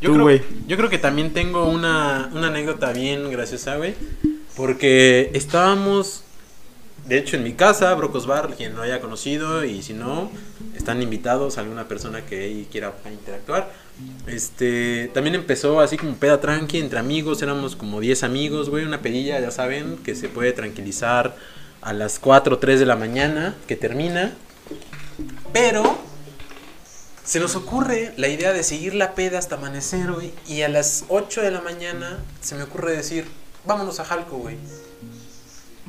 [0.00, 3.94] Yo, Tú, creo, yo creo que también tengo una, una anécdota bien graciosa, güey.
[4.56, 6.24] Porque estábamos,
[7.06, 10.30] de hecho, en mi casa, Brocos Bar, quien no haya conocido, y si no,
[10.76, 13.72] están invitados a alguna persona que ahí quiera interactuar.
[14.26, 19.02] Este, también empezó así como peda tranqui, entre amigos, éramos como 10 amigos, güey, una
[19.02, 21.36] pedilla, ya saben, que se puede tranquilizar
[21.82, 24.32] a las 4 o 3 de la mañana, que termina.
[25.52, 25.98] Pero
[27.24, 30.32] se nos ocurre la idea de seguir la peda hasta amanecer, güey.
[30.46, 33.26] Y a las 8 de la mañana se me ocurre decir,
[33.64, 34.56] vámonos a Jalco, güey.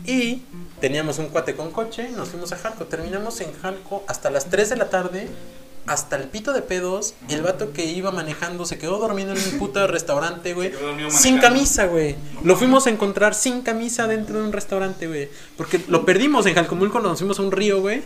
[0.05, 0.43] Y
[0.79, 2.85] teníamos un cuate con coche, nos fuimos a Jalco.
[2.85, 5.27] Terminamos en Jalco hasta las 3 de la tarde,
[5.85, 7.13] hasta el pito de pedos.
[7.29, 10.71] El vato que iba manejando se quedó dormido en un puto restaurante, güey.
[11.09, 12.15] Sin camisa, güey.
[12.43, 15.29] Lo fuimos a encontrar sin camisa dentro de un restaurante, güey.
[15.55, 18.01] Porque lo perdimos en Jalcomulco, nos fuimos a un río, güey.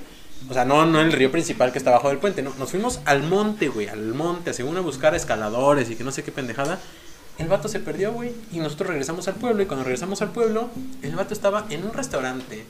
[0.49, 2.53] O sea, no, no el río principal que está abajo del puente, no.
[2.59, 6.23] Nos fuimos al monte, güey, al monte, según a buscar escaladores y que no sé
[6.23, 6.79] qué pendejada.
[7.37, 9.63] El vato se perdió, güey, y nosotros regresamos al pueblo.
[9.63, 10.69] Y cuando regresamos al pueblo,
[11.01, 12.63] el vato estaba en un restaurante,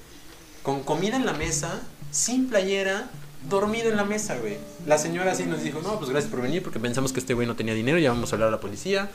[0.63, 3.09] con comida en la mesa, sin playera,
[3.49, 4.57] dormido en la mesa, güey.
[4.87, 7.45] La señora así nos dijo, no, pues gracias por venir, porque pensamos que este güey
[7.45, 9.09] no tenía dinero, ya vamos a hablar a la policía.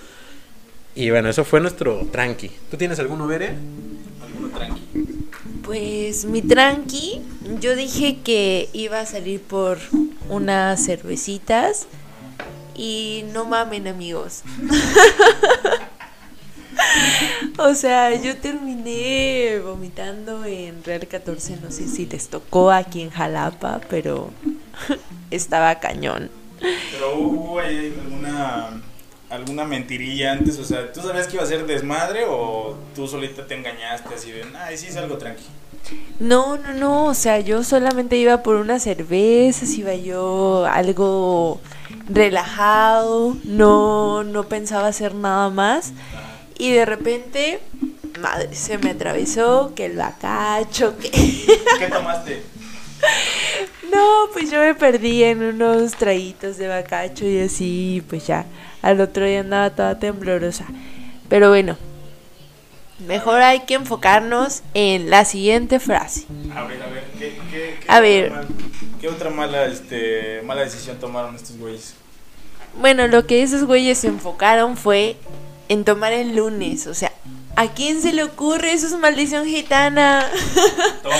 [0.95, 2.51] Y bueno, eso fue nuestro tranqui.
[2.71, 3.55] ¿Tú tienes alguno, Bere?
[5.71, 7.23] Pues mi tranqui,
[7.61, 9.79] yo dije que iba a salir por
[10.29, 11.87] unas cervecitas
[12.75, 14.43] y no mamen amigos.
[17.59, 23.11] o sea, yo terminé vomitando en Real 14, no sé si les tocó aquí en
[23.11, 24.31] Jalapa, pero
[25.31, 26.33] estaba cañón.
[26.59, 28.83] Pero hubo alguna,
[29.31, 33.47] alguna mentirilla antes, o sea, ¿tú sabías que iba a ser desmadre o tú solita
[33.47, 35.45] te engañaste así de, ay, sí es algo tranqui?
[36.19, 41.61] No, no, no, o sea, yo solamente iba por unas cervezas, iba yo algo
[42.09, 45.93] relajado, no, no pensaba hacer nada más.
[46.59, 47.61] Y de repente,
[48.21, 51.11] madre, se me atravesó que el bacacho, que...
[51.79, 52.43] ¿Qué tomaste?
[53.91, 58.45] No, pues yo me perdí en unos traguitos de bacacho y así, pues ya,
[58.83, 60.67] al otro día andaba toda temblorosa.
[61.29, 61.77] Pero bueno,
[63.07, 66.25] mejor hay que enfocarnos en la siguiente frase.
[66.55, 68.31] A ver, a ver, ¿qué, qué, qué A otra ver.
[68.31, 68.47] mal-
[69.01, 71.95] ¿qué otra mala, este, mala decisión tomaron estos güeyes?
[72.79, 75.17] Bueno, lo que esos güeyes se enfocaron fue
[75.69, 77.13] en tomar el lunes, o sea,
[77.57, 78.73] ¿a quién se le ocurre?
[78.73, 80.27] Eso es maldición gitana.
[81.03, 81.13] Todo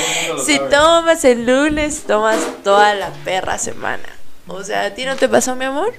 [0.45, 0.69] si sabe.
[0.71, 4.05] tomas el lunes, tomas toda la perra semana.
[4.47, 5.93] O sea, ¿a ti no te pasó, mi amor?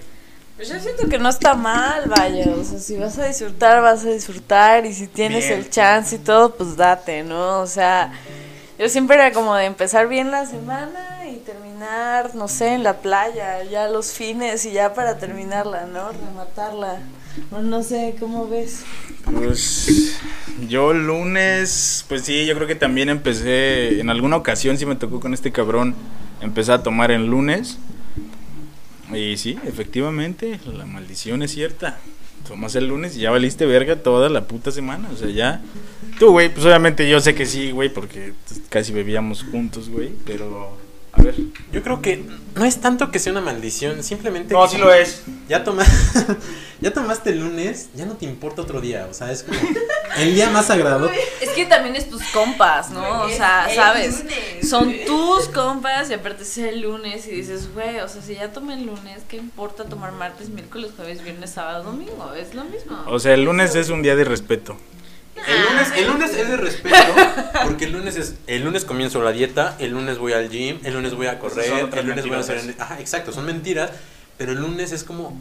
[0.61, 2.45] Pues yo siento que no está mal, vaya.
[2.51, 4.85] O sea, si vas a disfrutar, vas a disfrutar.
[4.85, 5.57] Y si tienes Bien.
[5.57, 7.61] el chance y todo, pues date, ¿no?
[7.61, 8.13] O sea,
[8.77, 12.97] yo siempre era como de empezar bien la semana y terminar, no sé, en la
[12.97, 16.11] playa, ya los fines y ya para terminarla, ¿no?
[16.11, 16.99] Rematarla.
[17.49, 18.83] No, no sé, ¿cómo ves?
[19.33, 20.19] Pues
[20.69, 25.19] yo lunes, pues sí, yo creo que también empecé, en alguna ocasión sí me tocó
[25.19, 25.95] con este cabrón,
[26.39, 27.79] empecé a tomar en lunes.
[29.15, 31.99] Y sí, efectivamente, la maldición es cierta.
[32.47, 35.61] Tomas el lunes y ya valiste verga toda la puta semana, o sea, ya...
[36.19, 40.11] Tú, güey, pues obviamente yo sé que sí, güey, porque pues, casi bebíamos juntos, güey,
[40.25, 40.77] pero...
[41.13, 41.35] A ver.
[41.71, 45.23] Yo creo que no es tanto que sea una maldición, simplemente No, sí lo es.
[45.47, 45.83] Ya, toma,
[46.81, 49.59] ya tomaste el lunes, ya no te importa otro día, o sea, es como
[50.17, 51.09] el día más sagrado.
[51.41, 53.23] Es que también es tus compas, ¿no?
[53.23, 54.19] O sea, ¿sabes?
[54.19, 54.69] lunes.
[54.69, 58.51] Son tus compas y aparte es el lunes y dices, güey, o sea, si ya
[58.51, 62.33] tomé el lunes, ¿qué importa tomar martes, miércoles, jueves, viernes, sábado, domingo?
[62.33, 63.03] Es lo mismo.
[63.07, 64.77] O sea, el lunes es un día de respeto.
[65.35, 66.95] El lunes, el lunes es de respeto,
[67.63, 70.93] porque el lunes es, el lunes comienzo la dieta, el lunes voy al gym, el
[70.93, 73.91] lunes voy a correr, el lunes voy a hacer, ajá, exacto, son mentiras,
[74.37, 75.35] pero el lunes es como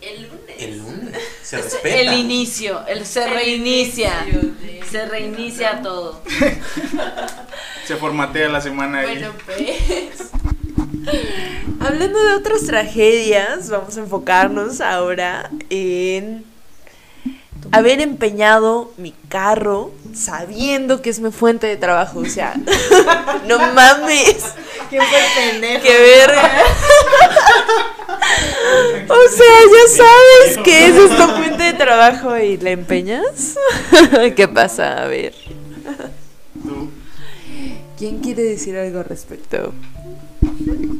[0.00, 0.56] El lunes.
[0.58, 1.96] el lunes, se Es respeta.
[1.96, 4.12] el inicio, el se reinicia.
[4.90, 6.22] Se reinicia todo.
[7.86, 9.06] Se formatea la semana ahí.
[9.18, 10.30] Bueno, pues.
[11.80, 16.44] Hablando de otras tragedias, vamos a enfocarnos ahora en
[17.74, 22.20] haber empeñado mi carro sabiendo que es mi fuente de trabajo.
[22.20, 22.54] O sea,
[23.48, 24.44] no mames.
[24.88, 25.82] ¿Quién fue el pendejo?
[25.82, 26.52] ¡Qué verga!
[29.08, 33.56] O sea, ya sabes que esa es tu fuente de trabajo y la empeñas.
[34.36, 35.02] ¿Qué pasa?
[35.02, 35.34] A ver.
[36.62, 36.90] Tú.
[37.98, 39.72] ¿Quién quiere decir algo al respecto?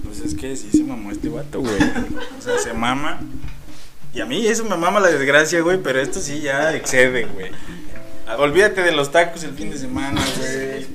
[0.04, 1.74] Pues es que sí se mamó este vato, güey.
[1.74, 3.20] O sea, se mama.
[4.14, 7.50] Y a mí eso me mama la desgracia, güey, pero esto sí ya excede, güey.
[8.38, 10.86] Olvídate de los tacos el fin de semana, güey.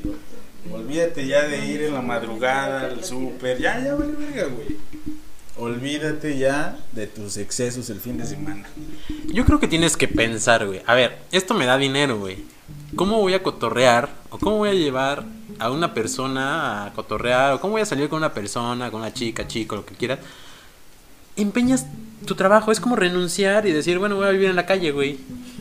[0.71, 3.60] Olvídate ya de ir en la madrugada al súper.
[3.60, 4.77] Ya, ya, vale, verga, güey.
[5.58, 8.65] Olvídate ya de tus excesos el fin de semana.
[9.27, 10.82] Yo creo que tienes que pensar, güey.
[10.86, 12.45] A ver, esto me da dinero, güey.
[12.95, 14.10] ¿Cómo voy a cotorrear?
[14.29, 15.25] ¿O cómo voy a llevar
[15.60, 17.53] a una persona a cotorrear?
[17.53, 20.19] ¿O cómo voy a salir con una persona, con una chica, chico, lo que quieras?
[21.41, 21.86] Empeñas
[22.25, 22.71] tu trabajo.
[22.71, 25.19] Es como renunciar y decir, bueno, voy a vivir en la calle, güey.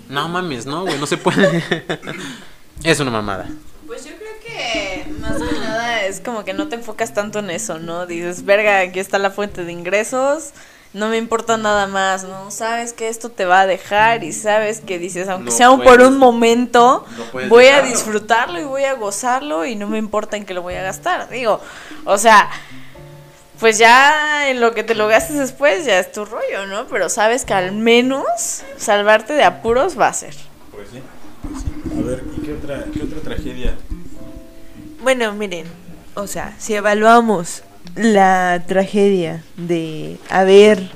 [0.09, 1.63] No mames, no, güey, no se puede.
[2.85, 3.47] es una mamada.
[3.87, 7.51] Pues yo creo que más que nada es como que no te enfocas tanto en
[7.51, 8.07] eso, ¿no?
[8.07, 10.51] Dices, verga, aquí está la fuente de ingresos,
[10.95, 12.51] no me importa nada más, ¿no?
[12.51, 15.85] Sabes que esto te va a dejar y sabes que dices, aunque No sea por
[15.85, 20.37] puedes- un momento, no voy a disfrutarlo y voy a gozarlo y no me importa
[20.37, 21.29] en qué lo voy a gastar.
[21.31, 21.61] Digo,
[22.05, 22.49] o sea,
[23.61, 26.87] pues ya en lo que te lo gastes después ya es tu rollo, ¿no?
[26.87, 30.35] Pero sabes que al menos salvarte de apuros va a ser.
[30.71, 31.03] Pues sí,
[31.43, 31.99] pues sí.
[31.99, 33.75] A ver, ¿y qué otra, qué otra tragedia?
[35.03, 35.67] Bueno, miren,
[36.15, 37.63] o sea, si evaluamos
[37.95, 40.91] la tragedia de haber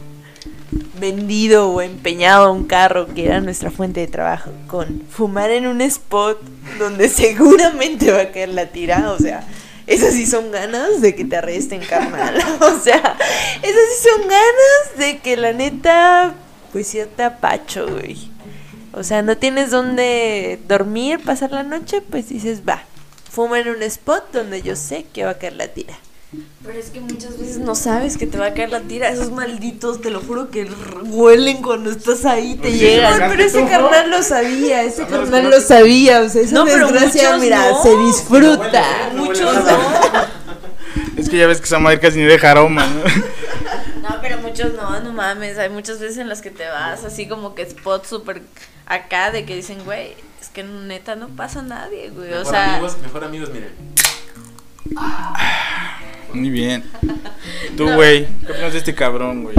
[1.00, 5.80] vendido o empeñado un carro que era nuestra fuente de trabajo con fumar en un
[5.80, 6.40] spot
[6.78, 9.44] donde seguramente va a caer la tira, o sea,
[9.86, 12.34] esas sí son ganas de que te arresten, carnal.
[12.60, 13.16] O sea,
[13.62, 16.34] esas sí son ganas de que la neta,
[16.72, 18.30] pues sí te apacho, güey.
[18.92, 22.84] O sea, no tienes dónde dormir, pasar la noche, pues dices, va,
[23.30, 25.94] fuma en un spot donde yo sé que va a caer la tira.
[26.64, 29.08] Pero es que muchas veces no sabes que te va a caer la tira.
[29.10, 30.64] Esos malditos, te lo juro que
[31.04, 33.18] huelen cuando estás ahí, te llegan.
[33.28, 36.20] Pero ese carnal lo sabía, ese carnal lo sabía.
[36.20, 37.82] O sea, esa No, pero desgracia, mira, no.
[37.82, 38.84] se disfruta.
[39.10, 39.78] Huele Muchos no.
[41.16, 44.08] Es que ya ves que esa madre casi ni deja aroma, ¿no?
[44.08, 45.58] No, pero muchos no, no mames.
[45.58, 48.42] Hay muchas veces en las que te vas así como que spots súper
[48.86, 52.28] acá de que dicen, güey, es que neta no pasa nadie, güey.
[52.32, 53.72] O mejor sea, amigos, mejor amigos, miren.
[56.32, 56.84] Muy bien.
[57.76, 59.56] Tú, güey, ¿qué opinas de este cabrón, güey?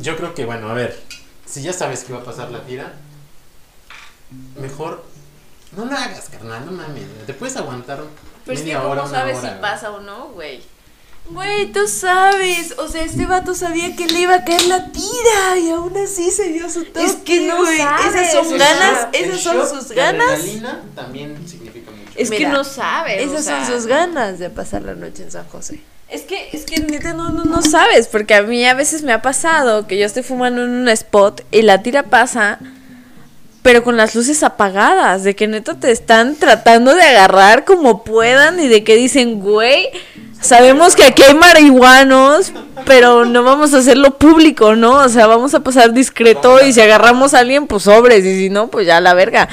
[0.00, 0.98] Yo creo que, bueno, a ver,
[1.46, 2.94] si ya sabes que va a pasar la tira,
[4.60, 5.04] mejor
[5.76, 7.04] no la hagas, carnal, no mames.
[7.26, 8.02] Te puedes aguantar
[8.44, 9.60] pero es que media ¿cómo hora, una sabes hora, si güey.
[9.60, 10.62] pasa o no, güey?
[11.28, 12.74] Güey, tú sabes.
[12.78, 16.30] O sea, este vato sabía que le iba a caer la tira y aún así
[16.30, 17.04] se dio su toque.
[17.04, 17.78] Es que no güey.
[17.78, 20.28] Esas son ganas, esas son sus ganas.
[20.28, 22.22] adrenalina también significa mucho.
[22.22, 23.28] Es que no sabes.
[23.28, 25.80] o Esas sea, son sus ganas de pasar la noche en San José.
[26.10, 29.12] Es que, es que neta no, no, no sabes, porque a mí a veces me
[29.12, 32.58] ha pasado que yo estoy fumando en un spot y la tira pasa,
[33.62, 38.58] pero con las luces apagadas, de que neta te están tratando de agarrar como puedan
[38.58, 39.88] y de que dicen, güey,
[40.40, 42.52] sabemos que aquí hay marihuanos,
[42.86, 44.94] pero no vamos a hacerlo público, ¿no?
[44.94, 48.50] O sea, vamos a pasar discreto y si agarramos a alguien, pues sobres, y si
[48.50, 49.48] no, pues ya la verga.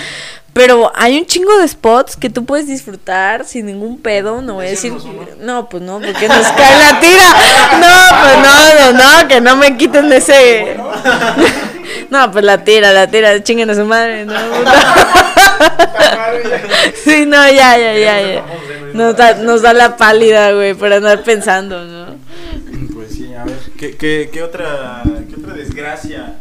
[0.58, 4.66] Pero hay un chingo de spots que tú puedes disfrutar sin ningún pedo, no voy
[4.66, 4.92] a decir...
[5.40, 7.28] No, pues no, porque nos cae la tira.
[7.80, 7.88] No,
[8.22, 10.78] pues no, no, no, que no me quiten de ese...
[12.10, 14.34] No, pues la tira, la tira, chinguen a su madre, no,
[17.04, 18.46] Sí, no, ya, ya, ya, ya.
[18.94, 22.16] Nos da, nos da la pálida, güey, por andar pensando, ¿no?
[22.94, 26.36] Pues sí, a ver, ¿qué, qué, qué otra, qué otra desgracia?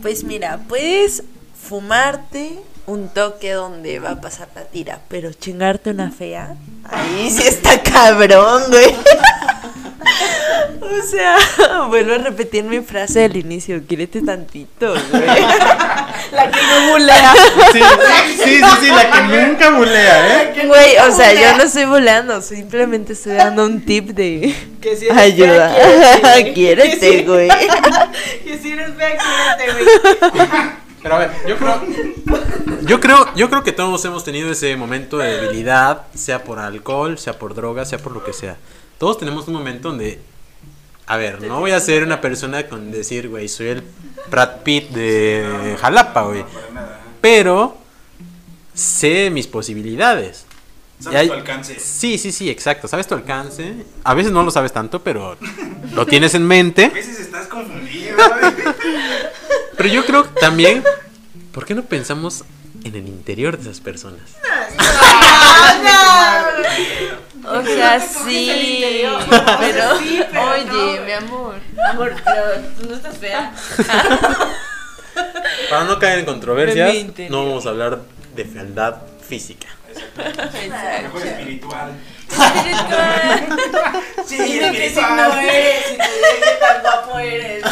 [0.00, 1.22] Pues mira, puedes
[1.54, 2.58] fumarte
[2.92, 7.82] un toque donde va a pasar la tira, pero chingarte una fea, ahí sí está
[7.82, 8.94] cabrón, güey.
[10.80, 11.36] O sea,
[11.88, 15.22] vuelvo a repetir mi frase del inicio, quírete tantito, güey.
[16.32, 17.34] La que no bulea.
[17.72, 17.80] Sí,
[18.42, 20.66] sí, sí, sí, la que nunca bulea, ¿eh?
[20.66, 25.06] Güey, o sea, yo no estoy buleando, simplemente estoy dando un tip de Que si
[25.06, 25.68] eres ayuda.
[25.74, 27.48] fea, quiérete, Quiérete, güey.
[28.44, 30.81] Que si eres fea, quédate, güey.
[31.02, 31.82] Pero a ver, yo creo,
[32.86, 37.18] yo creo, yo creo que todos hemos tenido ese momento de debilidad, sea por alcohol,
[37.18, 38.56] sea por droga, sea por lo que sea.
[38.98, 40.20] Todos tenemos un momento donde,
[41.06, 43.82] a ver, no voy a ser una persona con decir, güey, soy el
[44.30, 46.44] Brad Pitt de Jalapa, güey.
[47.20, 47.76] Pero
[48.74, 50.46] sé mis posibilidades.
[51.00, 51.80] Sabes hay- tu alcance.
[51.80, 52.86] Sí, sí, sí, exacto.
[52.86, 53.74] Sabes tu alcance.
[54.04, 55.36] A veces no lo sabes tanto, pero
[55.94, 56.84] lo tienes en mente.
[56.84, 58.16] A veces estás confundido.
[59.76, 60.84] Pero yo creo que también,
[61.52, 62.44] ¿por qué no pensamos
[62.84, 64.20] en el interior de esas personas?
[67.44, 69.04] O sea, sí,
[69.58, 71.56] pero, oye, mi amor.
[71.90, 72.42] Amor, pero
[72.78, 73.52] tú no estás fea.
[75.70, 76.94] Para no caer en controversias,
[77.28, 78.00] no vamos a hablar
[78.34, 78.96] de fealdad
[79.28, 79.68] física.
[81.02, 81.92] Mejor espiritual.
[82.30, 83.58] espiritual.
[84.26, 86.04] Sí, Dime qué signo eres y te
[86.42, 87.64] qué tan guapo eres.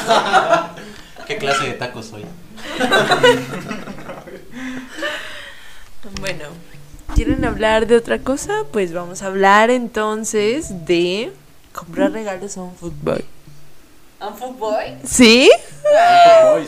[1.31, 2.25] ¿Qué clase de tacos soy?
[6.21, 6.47] Bueno,
[7.15, 8.65] ¿quieren hablar de otra cosa?
[8.73, 11.33] Pues vamos a hablar entonces de
[11.73, 13.25] comprar regalos a un footboy.
[14.21, 14.99] ¿A un fuckboy?
[15.03, 15.51] ¿Sí?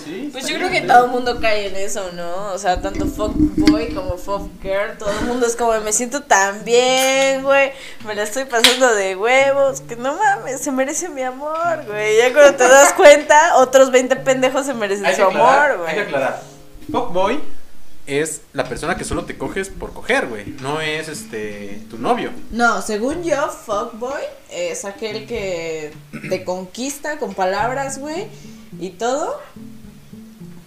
[0.03, 0.31] sí.
[0.33, 2.53] Pues yo creo que todo el mundo cae en eso, ¿no?
[2.55, 7.43] O sea, tanto fuckboy como fuckgirl, todo el mundo es como, me siento tan bien,
[7.43, 7.73] güey,
[8.07, 12.17] me la estoy pasando de huevos, que no mames, se merece mi amor, güey.
[12.17, 16.01] Ya cuando te das cuenta, otros 20 pendejos se merecen su aclarar, amor, hay que
[16.05, 16.07] güey.
[16.07, 16.41] aclarar.
[16.91, 17.38] Fuckboy
[18.07, 20.47] es la persona que solo te coges por coger, güey.
[20.61, 22.31] No es este tu novio.
[22.51, 25.93] No, según yo, fuckboy es aquel que
[26.29, 28.27] te conquista con palabras, güey,
[28.81, 29.41] y todo.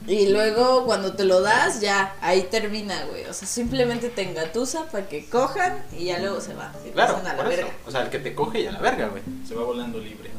[0.08, 3.26] Y luego cuando te lo das, ya, ahí termina, güey.
[3.26, 6.72] O sea, simplemente te engatusa para que cojan y ya luego se va.
[6.88, 7.62] Y Claro, pasan a la por eso.
[7.64, 7.78] verga.
[7.88, 9.24] O sea, el que te coge y a la verga, güey.
[9.48, 10.36] Se va volando libremente.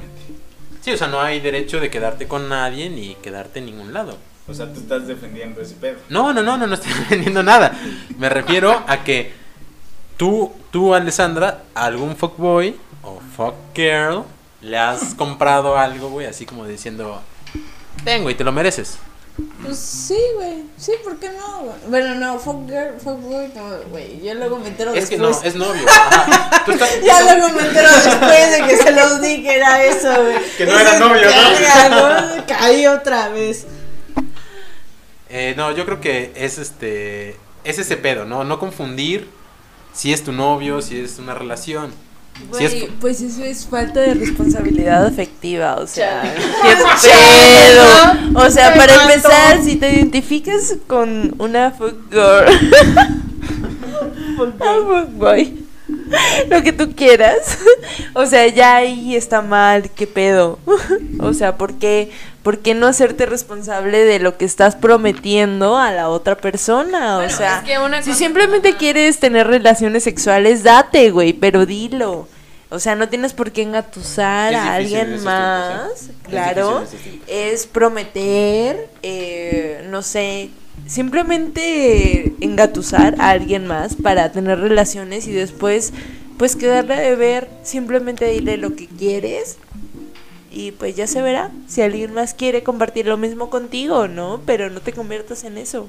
[0.82, 4.16] Sí, o sea, no hay derecho de quedarte con nadie ni quedarte en ningún lado.
[4.48, 5.96] O sea, tú estás defendiendo ese pedo.
[6.08, 7.72] No, no, no, no, no estoy vendiendo nada.
[8.18, 9.32] Me refiero a que
[10.16, 14.22] tú, tú, Alessandra, a algún fuckboy o fuckgirl
[14.62, 17.20] le has comprado algo, güey, así como diciendo,
[18.04, 18.98] ten, güey, te lo mereces.
[19.62, 20.62] Pues sí, güey.
[20.78, 21.58] Sí, ¿por qué no?
[21.64, 21.76] güey?
[21.88, 24.22] Bueno, no, fuckgirl, fuckboy, no, güey.
[24.24, 25.42] Yo luego me entero Es que después.
[25.42, 25.82] no, es novio.
[25.88, 26.62] Ajá.
[26.64, 30.08] Tú estás- Ya luego me entero después de que se los di que era eso,
[30.22, 30.36] güey.
[30.56, 31.26] Que no era novio,
[31.90, 32.46] ¿no?
[32.46, 33.66] Caí otra vez.
[35.28, 37.36] Eh, no, yo creo que es este.
[37.64, 38.44] Es ese pedo, ¿no?
[38.44, 39.28] No confundir
[39.92, 41.90] si es tu novio, si es una relación.
[42.52, 46.74] Si es Güey, pues eso es falta de responsabilidad afectiva, o sea, qué
[47.08, 48.46] pedo.
[48.46, 52.46] O sea, para empezar, si te identificas con una fuck girl,
[54.38, 55.66] un fuckboy,
[56.50, 57.58] lo que tú quieras,
[58.14, 60.58] o sea, ya ahí está mal, qué pedo.
[61.20, 62.10] O sea, ¿por qué,
[62.46, 67.16] por qué no hacerte responsable de lo que estás prometiendo a la otra persona?
[67.16, 71.66] O Bueno, sea, es que una si simplemente quieres tener relaciones sexuales, date, güey, pero
[71.66, 72.28] dilo.
[72.68, 76.12] O sea, no tienes por qué engatusar a alguien más, tiempos, ¿eh?
[76.22, 76.84] Es claro.
[77.26, 80.50] Es prometer, eh, no sé,
[80.86, 85.92] simplemente engatusar a alguien más para tener relaciones y después,
[86.38, 89.56] pues quedarle de ver, simplemente dile lo que quieres
[90.56, 94.40] y pues ya se verá si alguien más quiere compartir lo mismo contigo, ¿no?
[94.46, 95.86] Pero no te conviertas en eso.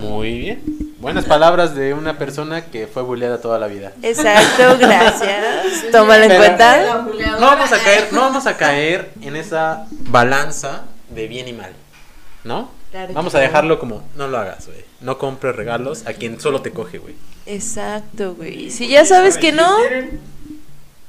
[0.00, 0.60] Muy bien.
[0.98, 3.92] Buenas palabras de una persona que fue bulleada toda la vida.
[4.02, 5.44] Exacto, gracias.
[5.92, 7.04] Tómalo en cuenta.
[7.38, 11.72] No vamos a caer, no vamos a caer en esa balanza de bien y mal,
[12.42, 12.70] ¿no?
[12.90, 14.84] Claro Vamos a dejarlo como, no lo hagas, güey.
[15.00, 17.14] No compres regalos a quien solo te coge, güey.
[17.46, 18.68] Exacto, güey.
[18.70, 19.76] Si ya sabes que no,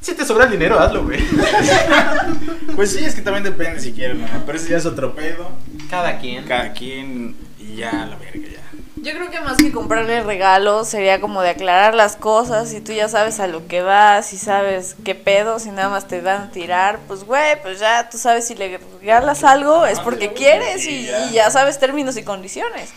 [0.04, 1.20] Si te sobra el dinero, hazlo, güey.
[2.76, 4.46] Pues sí, es que también depende si quieren o no.
[4.46, 5.50] Pero ese ya es otro pedo.
[5.90, 6.44] Cada quien.
[6.44, 8.60] Cada quien y ya, la verga, ya.
[8.98, 12.92] Yo creo que más que comprarle regalos sería como de aclarar las cosas y tú
[12.92, 16.44] ya sabes a lo que vas y sabes qué pedo, si nada más te dan
[16.44, 20.86] a tirar, pues güey, pues ya tú sabes si le regalas algo es porque quieres
[20.86, 22.90] y, y ya sabes términos y condiciones.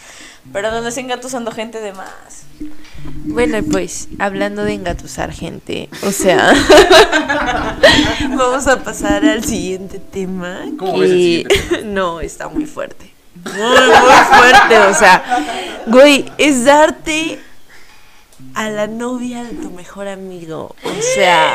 [0.52, 2.46] Pero no les engatusando gente de más.
[3.26, 6.52] Bueno, pues, hablando de engatusar gente, o sea,
[8.36, 10.60] vamos a pasar al siguiente tema.
[10.78, 11.78] ¿Cómo que- siguiente tema?
[11.84, 13.12] No, está muy fuerte.
[13.44, 15.22] Muy, muy fuerte, o sea,
[15.86, 17.38] güey, es darte
[18.54, 20.74] a la novia de tu mejor amigo.
[20.82, 21.52] O sea,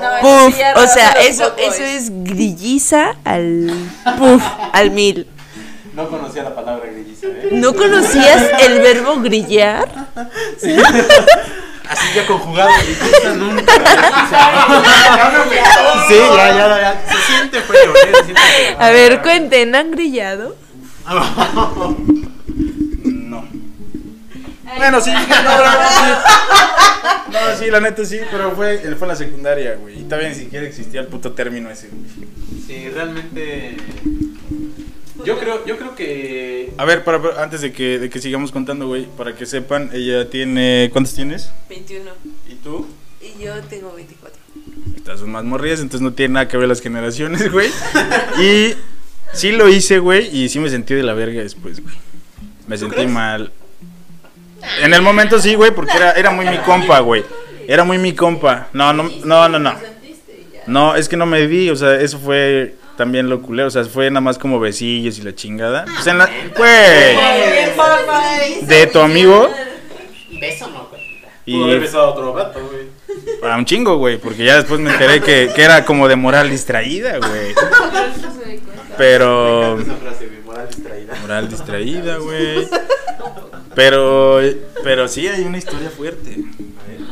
[0.00, 3.72] No, puf, sí, ya o sea, eso, eso es grilliza al
[4.18, 5.26] puf, al mil.
[5.94, 7.48] No conocía la palabra grilliza, ¿eh?
[7.52, 9.88] ¿No conocías el verbo grillar?
[11.88, 13.72] Así ya conjugado, grilliza nunca.
[16.08, 17.02] sí, ya, ya, ya.
[17.06, 18.12] Se siente feo, ¿eh?
[18.18, 18.76] Se siente feo.
[18.80, 20.56] A ver, cuenten, ¿han grillado?
[23.04, 23.44] No.
[24.76, 26.10] Bueno, sí, no, no, no, sí.
[27.30, 30.00] No, sí, la neta sí, pero fue, fue en la secundaria, güey.
[30.00, 32.28] Y todavía ni siquiera existía el puto término ese, güey.
[32.66, 33.76] Sí, realmente.
[35.24, 36.72] Yo creo, yo creo que.
[36.76, 39.90] A ver, para, para- antes de que, de que sigamos contando, güey, para que sepan,
[39.92, 40.88] ella tiene.
[40.92, 41.50] ¿Cuántos tienes?
[41.68, 42.10] 21.
[42.50, 42.86] ¿Y tú?
[43.20, 44.38] Y yo tengo 24.
[44.96, 47.68] Estas son más morrillas, entonces no tiene nada que ver las generaciones, güey.
[48.40, 48.74] Y
[49.32, 51.94] sí lo hice, güey, y sí me sentí de la verga después, güey.
[52.66, 53.10] Me sentí crees?
[53.10, 53.52] mal.
[54.80, 57.24] En el momento sí, güey, porque era, era muy mi compa, güey.
[57.66, 58.68] Era muy mi compa.
[58.72, 59.74] No, no, no, no, no.
[60.66, 63.84] No, es que no me di, o sea, eso fue también lo culero, o sea,
[63.84, 65.84] fue nada más como besillos y la chingada.
[65.84, 67.16] Pues en la, güey,
[68.66, 69.48] de tu amigo
[70.40, 71.02] Beso no, güey.
[71.46, 72.86] y Pudo haber besado a otro vato, güey.
[73.40, 76.50] Para un chingo, güey, porque ya después me enteré que, que era como de moral
[76.50, 77.54] distraída, güey.
[78.96, 79.78] Pero...
[79.80, 81.14] Esa frase, güey, moral distraída.
[81.20, 82.68] Moral distraída, güey.
[83.74, 84.40] Pero,
[84.82, 86.44] pero sí hay una historia fuerte.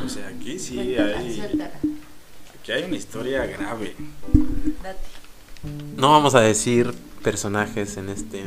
[0.05, 1.43] O sea, aquí sí hay...
[2.61, 3.95] Aquí hay una historia grave.
[5.97, 6.93] No vamos a decir
[7.23, 8.45] personajes en este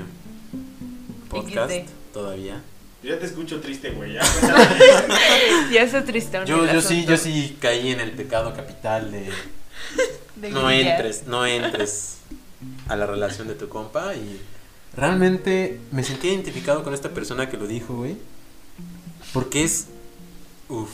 [1.30, 1.90] podcast XD.
[2.14, 2.62] todavía.
[3.04, 4.14] Ya te escucho triste, güey.
[4.14, 4.22] ya.
[5.72, 6.46] Ya se tristón.
[6.46, 9.30] Yo, yo sí, yo sí caí en el pecado capital de
[10.36, 12.18] de no entres, no entres
[12.88, 14.40] a la relación de tu compa y
[14.96, 18.18] realmente me sentí identificado con esta persona que lo dijo, güey.
[19.34, 19.88] Porque es
[20.70, 20.90] uf.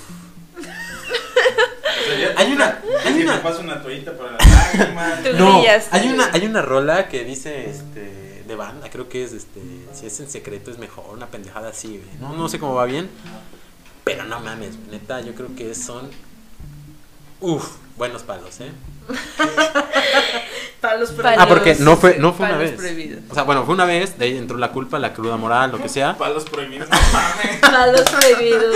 [2.38, 4.32] Hay una hay una paso toallita para
[5.38, 9.62] No, hay una, hay una rola que dice, este, de banda, creo que es, este,
[9.94, 12.18] si es en secreto es mejor, una pendejada así, güey.
[12.20, 13.10] No, no sé cómo va bien,
[14.04, 16.10] pero no mames, neta, yo creo que son,
[17.40, 18.72] uff, buenos palos, ¿eh?
[20.82, 22.72] Palos Ah, porque no fue, no fue una vez.
[22.72, 23.22] prohibidos.
[23.30, 25.78] O sea, bueno, fue una vez, de ahí entró la culpa, la cruda moral, lo
[25.78, 26.18] que sea.
[26.18, 26.88] Palos prohibidos.
[26.90, 27.58] No mames.
[27.60, 28.76] Palos prohibidos.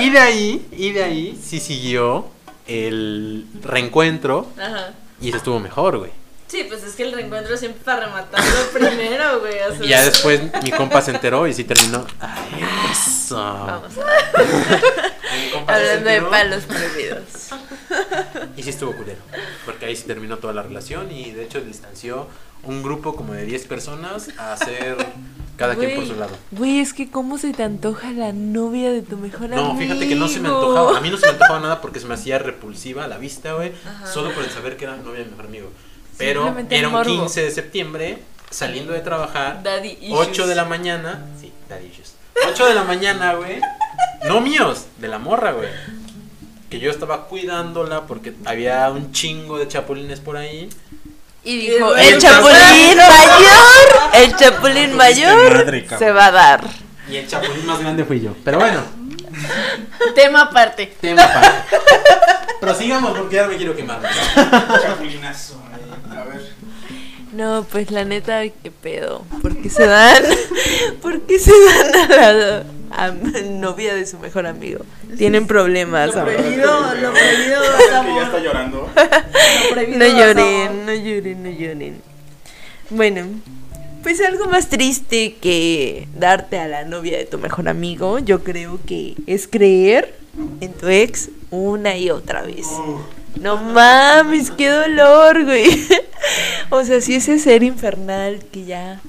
[0.00, 2.26] Y de ahí, y de ahí, sí siguió
[2.66, 4.92] el reencuentro Ajá.
[5.20, 6.10] y se estuvo mejor, güey.
[6.48, 9.58] Sí, pues es que el reencuentro siempre para rematarlo primero, güey.
[9.68, 12.06] o sea, Y ya después mi compa se enteró y sí terminó.
[12.20, 13.36] Ay, eso.
[13.36, 13.92] Vamos.
[15.36, 17.50] Mi compa se Hablando de palos prohibidos.
[18.56, 19.18] Y sí estuvo culero.
[19.64, 22.28] Porque ahí sí terminó toda la relación y de hecho distanció
[22.62, 24.96] un grupo como de 10 personas a hacer
[25.56, 26.36] cada quien por su lado.
[26.52, 29.72] Güey, es que cómo se te antoja la novia de tu mejor amigo.
[29.72, 30.96] No, fíjate que no se me antojaba.
[30.96, 33.54] A mí no se me antojaba nada porque se me hacía repulsiva a la vista,
[33.54, 33.72] güey.
[33.86, 34.06] Ajá.
[34.06, 35.70] Solo por el saber que era novia de mi mejor amigo.
[36.18, 37.10] Pero era un morbo.
[37.22, 38.18] 15 de septiembre,
[38.50, 39.62] saliendo de trabajar.
[39.62, 40.28] Daddy issues.
[40.28, 41.24] 8 de la mañana.
[41.40, 42.14] Sí, daddy issues.
[42.48, 43.60] 8 de la mañana, güey.
[44.24, 45.68] No míos, de la morra, güey.
[46.70, 50.68] Que yo estaba cuidándola porque había un chingo de chapulines por ahí.
[51.44, 56.64] Y dijo, el el chapulín mayor, el chapulín mayor madre, se va a dar.
[57.08, 58.34] Y el chapulín más grande fui yo.
[58.44, 58.80] Pero bueno,
[60.14, 60.92] Tema aparte.
[61.00, 61.66] tema para.
[62.60, 64.00] Prosigamos porque ya me quiero quemar.
[64.34, 65.60] Chapulinazo.
[66.10, 66.52] A ver.
[67.32, 69.24] No, pues la neta, qué pedo.
[69.42, 70.22] ¿Por qué se dan?
[71.02, 74.84] ¿Por qué se dan a la a novia de su mejor amigo?
[75.18, 76.14] Tienen problemas.
[76.14, 78.90] Lo prohibido, lo prohibido ya está llorando.
[78.94, 82.02] Lo prohibido No lloren, no lloren, no lloren.
[82.88, 83.26] Bueno,
[84.06, 88.78] pues algo más triste que darte a la novia de tu mejor amigo, yo creo
[88.86, 90.14] que es creer
[90.60, 92.68] en tu ex una y otra vez.
[93.40, 95.66] No mames, qué dolor, güey.
[96.70, 99.00] O sea, si ese ser infernal que ya,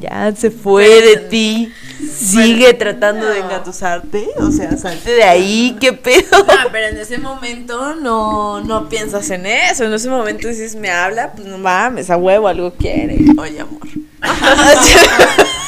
[0.00, 1.70] ya se fue de ti,
[2.10, 6.38] sigue tratando de engatusarte, o sea, salte de ahí, qué pedo.
[6.38, 9.84] No, pero en ese momento no, no piensas en eso.
[9.84, 13.18] En ese momento dices, me habla, pues no mames, a huevo, algo quiere.
[13.38, 14.07] Oye, amor.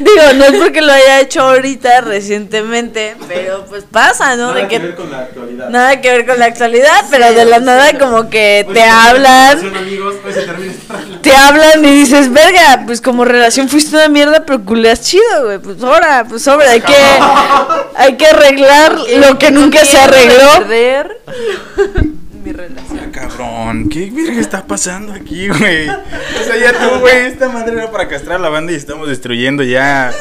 [0.00, 4.52] Digo, no es porque lo haya hecho ahorita recientemente, pero pues pasa, ¿no?
[4.52, 5.70] de que con la actualidad.
[5.70, 10.14] nada que ver con la actualidad, pero de la nada como que te hablan, amigos,
[10.32, 11.22] se relación.
[11.22, 15.58] te hablan y dices, verga, pues como relación fuiste una mierda, pero culeas chido, güey.
[15.58, 16.96] Pues ahora, pues ahora hay que,
[17.96, 20.64] hay que arreglar lo que nunca se arregló.
[20.66, 22.17] mi
[22.58, 22.98] relación.
[23.00, 25.88] Ah, cabrón, ¿qué verga está pasando aquí, güey?
[25.88, 29.08] O sea, ya tú, güey, esta madre era para castrar a la banda y estamos
[29.08, 30.12] destruyendo ya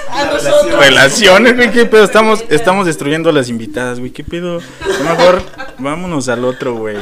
[0.80, 4.62] relaciones, güey, qué pedo, estamos, estamos destruyendo a las invitadas, güey, qué pedo.
[5.04, 5.42] Mejor
[5.80, 6.98] vámonos al otro, güey.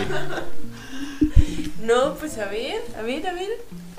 [1.83, 3.49] No, pues a ver, a ver, a ver.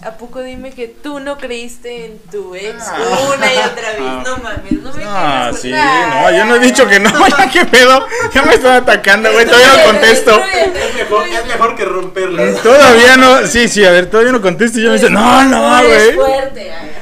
[0.07, 2.97] ¿A poco dime que tú no creíste en tu ex Ah.
[3.37, 4.29] una y otra vez?
[4.29, 7.65] No mames, no me Ah, sí, no, yo no he dicho que no, ya qué
[7.65, 10.41] pedo, ya me están atacando, güey, todavía no contesto.
[10.45, 12.63] Es mejor, es mejor que romperlas.
[12.63, 15.83] Todavía no, sí, sí, a ver, todavía no contesto y yo me dice, no, no,
[15.85, 16.13] güey.
[16.15, 16.93] fuerte, ay.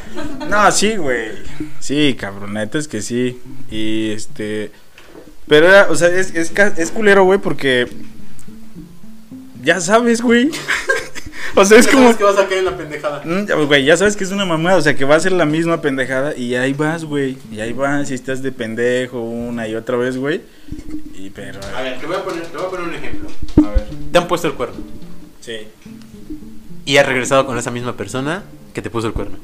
[0.49, 1.33] No, sí, güey.
[1.81, 3.39] Sí, cabrón, neta es que sí.
[3.71, 4.71] Y este.
[5.47, 7.87] Pero era, o sea, es, es, es culero, güey, porque.
[9.63, 10.51] Ya sabes, güey.
[11.55, 12.03] o sea, es como.
[12.05, 13.23] Sabes que vas a caer en la pendejada.
[13.25, 15.33] Mm, ya, Güey, ya sabes que es una mamada, o sea, que va a ser
[15.33, 17.37] la misma pendejada y ahí vas, güey.
[17.51, 20.43] Y ahí vas y estás de pendejo una y otra vez, güey.
[21.15, 21.61] Y pero.
[21.77, 23.29] A ver, te voy a poner, te voy a poner un ejemplo.
[23.65, 23.87] A ver.
[24.13, 24.77] Te han puesto el cuerno
[25.41, 25.59] Sí.
[26.85, 29.37] y has regresado con esa misma persona que te puso el cuerno.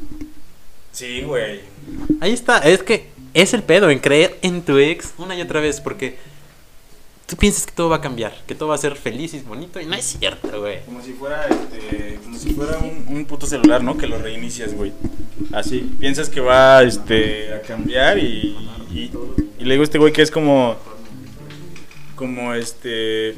[0.92, 1.60] Sí, güey.
[2.20, 5.60] Ahí está, es que es el pedo en creer en tu ex una y otra
[5.60, 6.16] vez porque
[7.30, 9.80] tú piensas que todo va a cambiar, que todo va a ser feliz y bonito
[9.80, 10.80] y no es cierto, güey.
[10.84, 13.96] Como si fuera, este, como si fuera un, un puto celular, ¿no?
[13.96, 14.92] Que lo reinicias, güey.
[15.52, 15.88] Así.
[16.00, 18.56] Piensas que va, este, a cambiar y,
[18.92, 19.12] y,
[19.60, 20.76] y le digo a este güey que es como,
[22.16, 23.36] como este.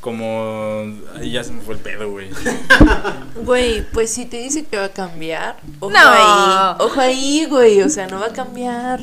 [0.00, 0.84] Como.
[1.14, 2.28] Ay, ya se me fue el pedo, güey.
[3.44, 5.98] Güey, pues si te dice que va a cambiar, ojo No.
[5.98, 9.00] ahí, ojo ahí, güey, o sea, no va a cambiar.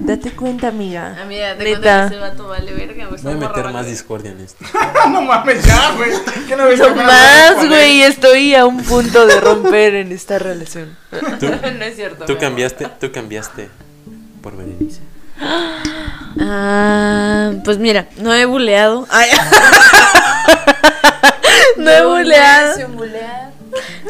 [0.00, 1.14] Date cuenta, amiga.
[1.20, 1.80] Amiga, te Neta.
[1.80, 3.04] cuenta que ese vato vale verga.
[3.04, 4.64] Voy a está meter más discordia en esto.
[5.10, 6.10] no mames, ya, güey.
[6.48, 10.96] ¿Qué no ves No más, güey, estoy a un punto de romper en esta relación.
[11.38, 11.48] Tú,
[11.78, 12.24] no es cierto.
[12.24, 13.68] tú cambiaste, tú cambiaste
[14.42, 15.00] por Berenice.
[16.40, 19.06] Ah, pues mira, no he buleado.
[19.10, 19.28] Ay.
[21.76, 22.88] no he buleado.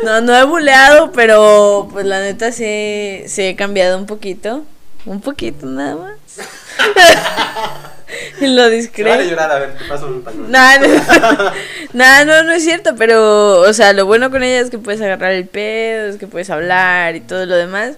[0.05, 4.65] No, no he buleado, pero pues la neta sí, sí he cambiado un poquito.
[5.07, 6.13] Un poquito nada más.
[8.41, 9.23] Lo discreto.
[9.23, 10.49] llorar, a ver, te paso un pañuelo.
[10.49, 10.87] Nah, no,
[11.93, 15.01] Nah, no, no es cierto, pero, o sea, lo bueno con ella es que puedes
[15.01, 17.97] agarrar el pedo, es que puedes hablar y todo lo demás.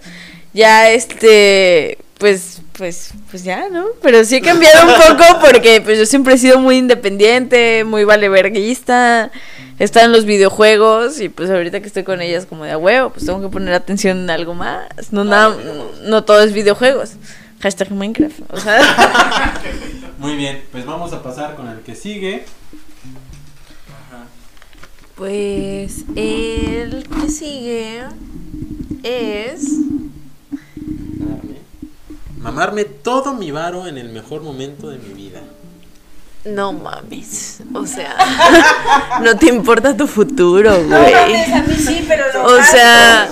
[0.53, 3.87] Ya, este, pues, pues, pues ya, ¿no?
[4.03, 8.05] Pero sí he cambiado un poco porque, pues, yo siempre he sido muy independiente, muy
[8.05, 9.31] valeverguista,
[9.83, 13.11] en los videojuegos y, pues, ahorita que estoy con ella es como de a huevo,
[13.11, 15.13] pues tengo que poner atención en algo más.
[15.13, 15.57] No, nada,
[16.05, 17.15] no todo es videojuegos.
[17.61, 18.81] Hashtag Minecraft, o sea...
[20.19, 22.45] Muy bien, pues vamos a pasar con el que sigue.
[25.17, 28.03] Pues el que sigue
[29.03, 29.65] es.
[31.19, 31.57] Mamarme.
[32.39, 35.43] Mamarme todo mi varo en el mejor momento de mi vida.
[36.45, 37.61] No mames.
[37.73, 38.17] O sea,
[39.23, 41.15] no te importa tu futuro, güey.
[41.15, 43.29] a mí sí, pero O sea,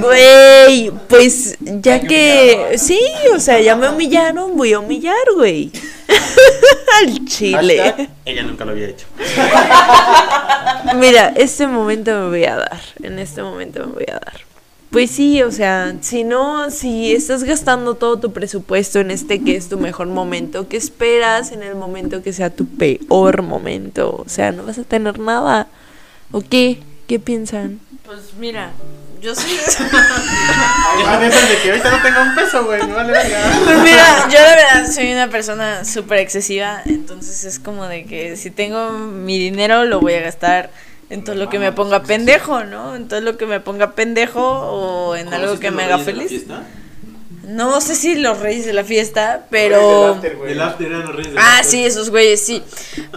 [0.00, 3.00] güey, pues ya que sí,
[3.34, 5.70] o sea, ya me humillaron, voy a humillar, güey.
[7.00, 7.78] Al chile.
[7.78, 9.06] Hashtag, ella nunca lo había hecho.
[10.96, 12.80] Mira, este momento me voy a dar.
[13.02, 14.47] En este momento me voy a dar.
[14.90, 19.54] Pues sí, o sea, si no, si estás gastando todo tu presupuesto en este que
[19.54, 24.24] es tu mejor momento, ¿qué esperas en el momento que sea tu peor momento?
[24.24, 25.68] O sea, no vas a tener nada.
[26.32, 26.80] ¿O qué?
[27.06, 27.80] ¿Qué piensan?
[28.06, 28.72] Pues mira,
[29.20, 29.50] yo soy...
[31.06, 32.82] Ah, de que ahorita no tengo un peso, güey.
[32.86, 33.12] Me vale.
[33.64, 38.36] Pues mira, yo la verdad soy una persona súper excesiva, entonces es como de que
[38.36, 40.70] si tengo mi dinero lo voy a gastar
[41.10, 42.94] en todo lo que me ponga pendejo, ¿no?
[42.96, 46.44] En todo lo que me ponga pendejo o en algo que me haga feliz.
[47.44, 50.20] No sé si los reyes de la fiesta, pero...
[50.46, 51.70] El after eran los reyes del Ah, after.
[51.70, 52.62] sí, esos güeyes, sí.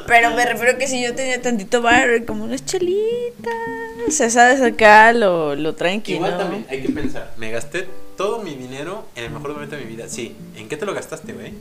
[0.07, 3.53] Pero me refiero que si yo tenía tantito bar, como unas chelitas,
[4.07, 6.19] o sea, sabes, acá lo, lo tranquilo.
[6.19, 7.33] Igual también hay que pensar.
[7.35, 10.05] Me gasté todo mi dinero en el mejor momento de mi vida.
[10.07, 10.33] Sí.
[10.55, 11.51] ¿En qué te lo gastaste, güey?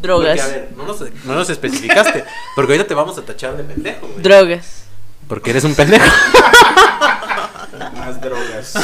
[0.00, 0.40] Drogas.
[0.40, 2.22] Porque, a ver, no nos, no nos especificaste.
[2.54, 4.22] Porque ahorita te vamos a tachar de pendejo, güey.
[4.22, 4.84] Drogas.
[5.32, 6.04] Porque eres un pendejo.
[7.96, 8.74] Más drogas.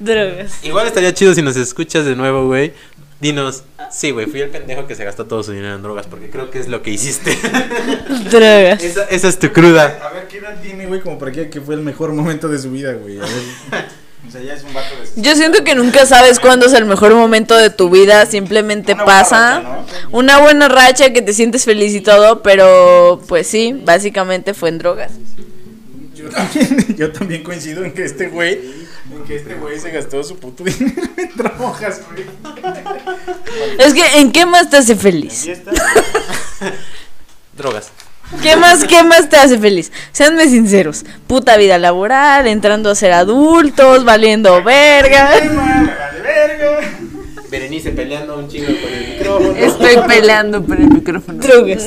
[0.00, 0.64] Drogas.
[0.64, 2.72] Igual estaría chido si nos escuchas de nuevo, güey.
[3.20, 6.28] Dinos, sí, güey, fui el pendejo que se gastó todo su dinero en drogas porque
[6.28, 7.38] creo que es lo que hiciste.
[8.32, 8.82] Drogas.
[8.82, 9.96] esa, esa es tu cruda.
[10.02, 11.00] A ver, ¿qué edad tiene, güey?
[11.00, 13.18] Como para que que fue el mejor momento de su vida, güey.
[13.18, 13.88] A ver.
[14.26, 15.20] O sea, ya es un vato de...
[15.20, 19.04] Yo siento que nunca sabes cuándo es el mejor momento de tu vida, simplemente Una
[19.04, 19.60] buena pasa.
[19.60, 20.18] racha, ¿no?
[20.18, 24.78] Una buena racha que te sientes feliz y todo, pero pues sí, básicamente fue en
[24.78, 25.10] drogas.
[26.14, 28.60] Yo también, yo también coincido en que este güey,
[29.12, 32.24] en que este güey se gastó su puto dinero en drogas, güey.
[33.78, 35.46] Es que, ¿en qué más te hace feliz?
[37.56, 37.90] Drogas.
[38.40, 39.92] ¿Qué más, qué más te hace feliz?
[40.12, 41.04] Seanme sinceros.
[41.26, 45.30] Puta vida laboral, entrando a ser adultos, valiendo verga.
[45.40, 46.80] Me vale verga.
[47.50, 49.56] Berenice peleando un chingo con el micrófono.
[49.56, 51.42] Estoy peleando por el micrófono.
[51.42, 51.84] Drogas.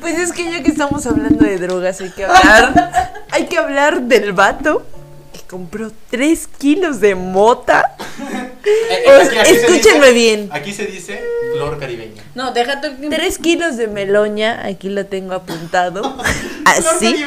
[0.00, 3.12] Pues es que ya que estamos hablando de drogas, hay que hablar.
[3.30, 4.86] hay que hablar del vato
[5.50, 7.96] compró 3 kilos de mota.
[8.62, 10.50] Eh, O aquí- aquí escúchenme dice- bien.
[10.52, 11.18] Aquí se dice
[11.54, 12.22] flor caribeña.
[12.34, 12.88] No, deja tu...
[13.08, 16.14] 3 kilos de meloña, aquí lo tengo apuntado.
[16.66, 17.16] Así.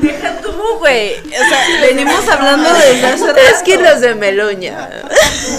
[0.00, 1.14] Deja tú, güey.
[1.18, 3.64] O sea, venimos hablando desde hace 3 rato.
[3.64, 4.88] kilos de meloña.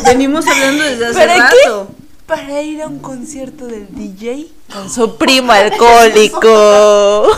[0.05, 1.55] Venimos hablando desde hace ¿Para rato.
[1.89, 1.96] qué?
[2.27, 7.27] Para ir a un concierto del DJ con su primo alcohólico.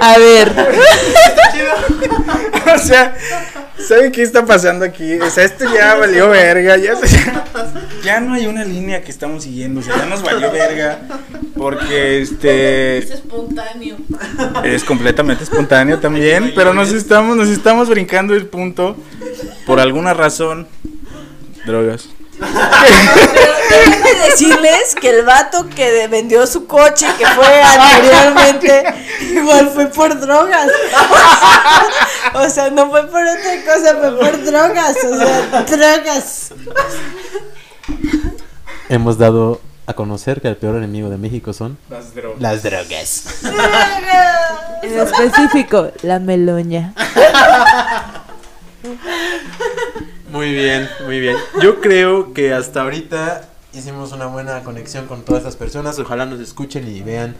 [0.00, 0.52] A ver.
[2.74, 3.14] O sea,
[3.76, 5.18] ¿saben qué está pasando aquí?
[5.20, 6.76] O sea, esto ya valió verga.
[6.76, 7.42] Ya, ya,
[8.04, 9.80] ya no hay una línea que estamos siguiendo.
[9.80, 11.00] O sea, ya nos valió verga.
[11.56, 12.98] Porque este.
[12.98, 13.96] Es espontáneo.
[14.64, 18.96] Es completamente espontáneo también, pero nos estamos, nos estamos brincando el punto
[19.66, 20.66] por alguna razón.
[21.66, 22.08] Drogas.
[23.70, 28.84] Déjenme decirles que el vato que vendió su coche, que fue anteriormente,
[29.32, 30.68] igual fue por drogas.
[32.34, 34.96] O sea, no fue por otra cosa, fue por drogas.
[35.04, 36.52] O sea, drogas.
[38.88, 42.40] hemos dado a conocer que el peor enemigo de México son Las drogas.
[42.40, 43.24] las drogas.
[44.82, 46.94] En específico, la meloña.
[50.32, 51.36] Muy bien, muy bien.
[51.62, 55.98] Yo creo que hasta ahorita hicimos una buena conexión con todas estas personas.
[55.98, 57.36] Ojalá nos escuchen y vean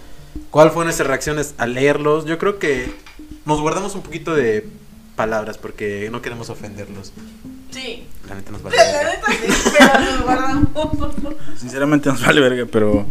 [0.50, 2.26] cuál fue nuestras reacciones al leerlos.
[2.26, 2.92] Yo creo que
[3.46, 4.68] nos guardamos un poquito de
[5.16, 7.14] palabras porque no queremos ofenderlos.
[7.70, 8.04] Sí.
[8.28, 9.12] La neta nos vale verga.
[9.78, 10.68] pero nos guardamos.
[11.58, 13.06] Sinceramente nos vale verga, pero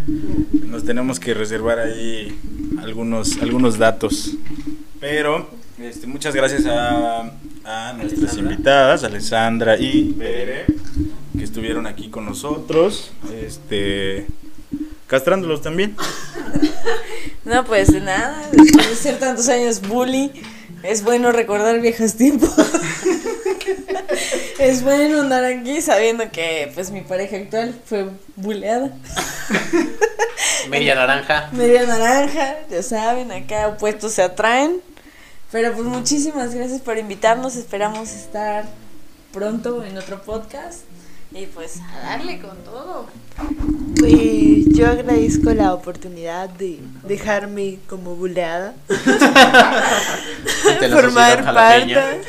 [0.67, 2.39] nos tenemos que reservar ahí
[2.83, 4.35] algunos, algunos datos.
[4.99, 7.31] Pero este, muchas gracias a,
[7.63, 8.51] a nuestras Alessandra.
[8.51, 10.65] invitadas, Alessandra y Bere,
[11.37, 14.27] que estuvieron aquí con nosotros, este,
[15.07, 15.95] castrándolos también.
[17.43, 18.47] No, pues de nada.
[18.51, 20.31] Después de ser tantos años bully,
[20.83, 22.51] es bueno recordar viejos tiempos.
[24.59, 28.91] es bueno andar aquí sabiendo que pues mi pareja actual fue buleada.
[30.69, 31.49] Media naranja.
[31.51, 34.79] Media naranja, ya saben, acá opuestos se atraen.
[35.51, 37.55] Pero pues muchísimas gracias por invitarnos.
[37.55, 38.65] Esperamos estar
[39.33, 40.81] pronto en otro podcast.
[41.33, 43.07] Y pues a darle con todo.
[44.05, 48.73] Y yo agradezco la oportunidad de dejarme como buleada.
[50.91, 52.21] Formar parte,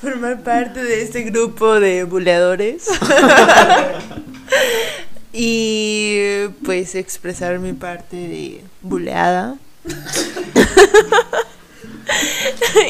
[0.00, 2.86] formar parte de este grupo de buleadores.
[5.32, 9.56] y pues expresar mi parte de buleada.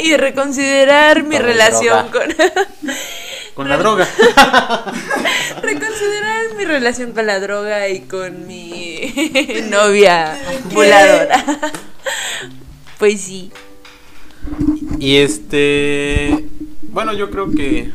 [0.03, 2.35] y reconsiderar mi relación con
[3.55, 4.09] Con la droga.
[5.63, 9.13] reconsiderar mi relación con la droga y con mi
[9.71, 10.39] novia
[10.73, 11.45] buladora.
[12.99, 13.51] Pues sí.
[14.99, 16.45] Y este,
[16.83, 17.91] bueno, yo creo que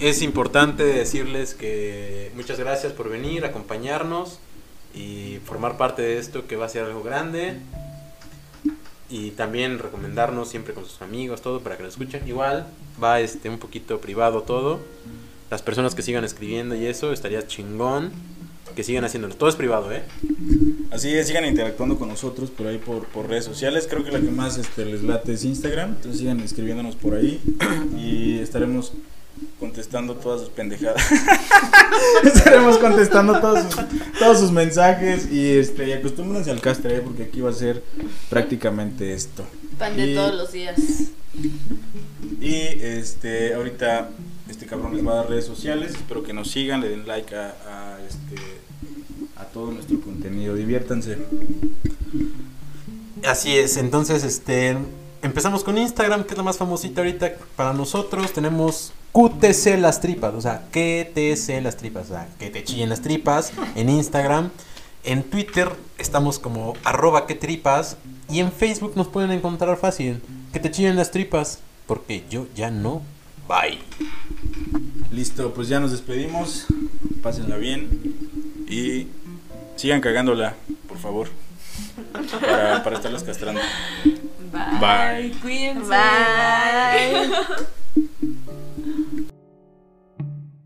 [0.00, 4.38] es importante decirles que muchas gracias por venir, acompañarnos
[4.94, 7.58] y formar parte de esto que va a ser algo grande.
[9.08, 12.26] Y también recomendarnos siempre con sus amigos, todo para que lo escuchen.
[12.26, 12.66] Igual
[13.02, 14.80] va este un poquito privado todo.
[15.50, 18.12] Las personas que sigan escribiendo y eso, estaría chingón
[18.74, 19.34] que sigan haciéndolo.
[19.36, 20.02] Todo es privado, ¿eh?
[20.90, 23.86] Así es, sigan interactuando con nosotros por ahí por, redes sociales.
[23.88, 25.90] Creo que la que más este, les late es Instagram.
[25.90, 27.40] Entonces sigan escribiéndonos por ahí
[27.96, 28.92] y estaremos
[29.74, 31.02] contestando todas sus pendejadas.
[32.24, 33.84] estaremos contestando todos sus,
[34.20, 37.00] todos sus mensajes y, este, y acostúmbrense al castre ¿eh?
[37.00, 37.82] porque aquí va a ser
[38.30, 39.44] prácticamente esto.
[39.76, 40.76] Pan de Y- todos los días.
[42.40, 44.10] Y este, ahorita
[44.48, 45.90] este cabrón les va a dar redes sociales.
[45.90, 48.40] Espero que nos sigan, le den like a, a, este,
[49.34, 50.54] a todo nuestro contenido.
[50.54, 51.18] Diviértanse.
[53.26, 54.76] Así es, entonces este
[55.24, 58.32] empezamos con Instagram, que es la más famosita ahorita para nosotros.
[58.32, 63.00] Tenemos QTC las tripas, o sea, QTC las tripas, o sea, que te chillen las
[63.00, 64.50] tripas en Instagram.
[65.02, 67.96] En Twitter estamos como arroba que tripas
[68.30, 70.22] y en Facebook nos pueden encontrar fácil,
[70.52, 73.02] que te chillen las tripas, porque yo ya no.
[73.48, 73.78] Bye.
[75.10, 76.66] Listo, pues ya nos despedimos.
[77.22, 77.88] Pásenla bien.
[78.68, 79.08] Y
[79.76, 80.54] sigan cagándola,
[80.88, 81.28] por favor
[82.40, 83.60] para, para estarlos castrando.
[84.52, 85.34] Bye.
[85.42, 85.74] Bye.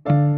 [0.05, 0.35] Bye.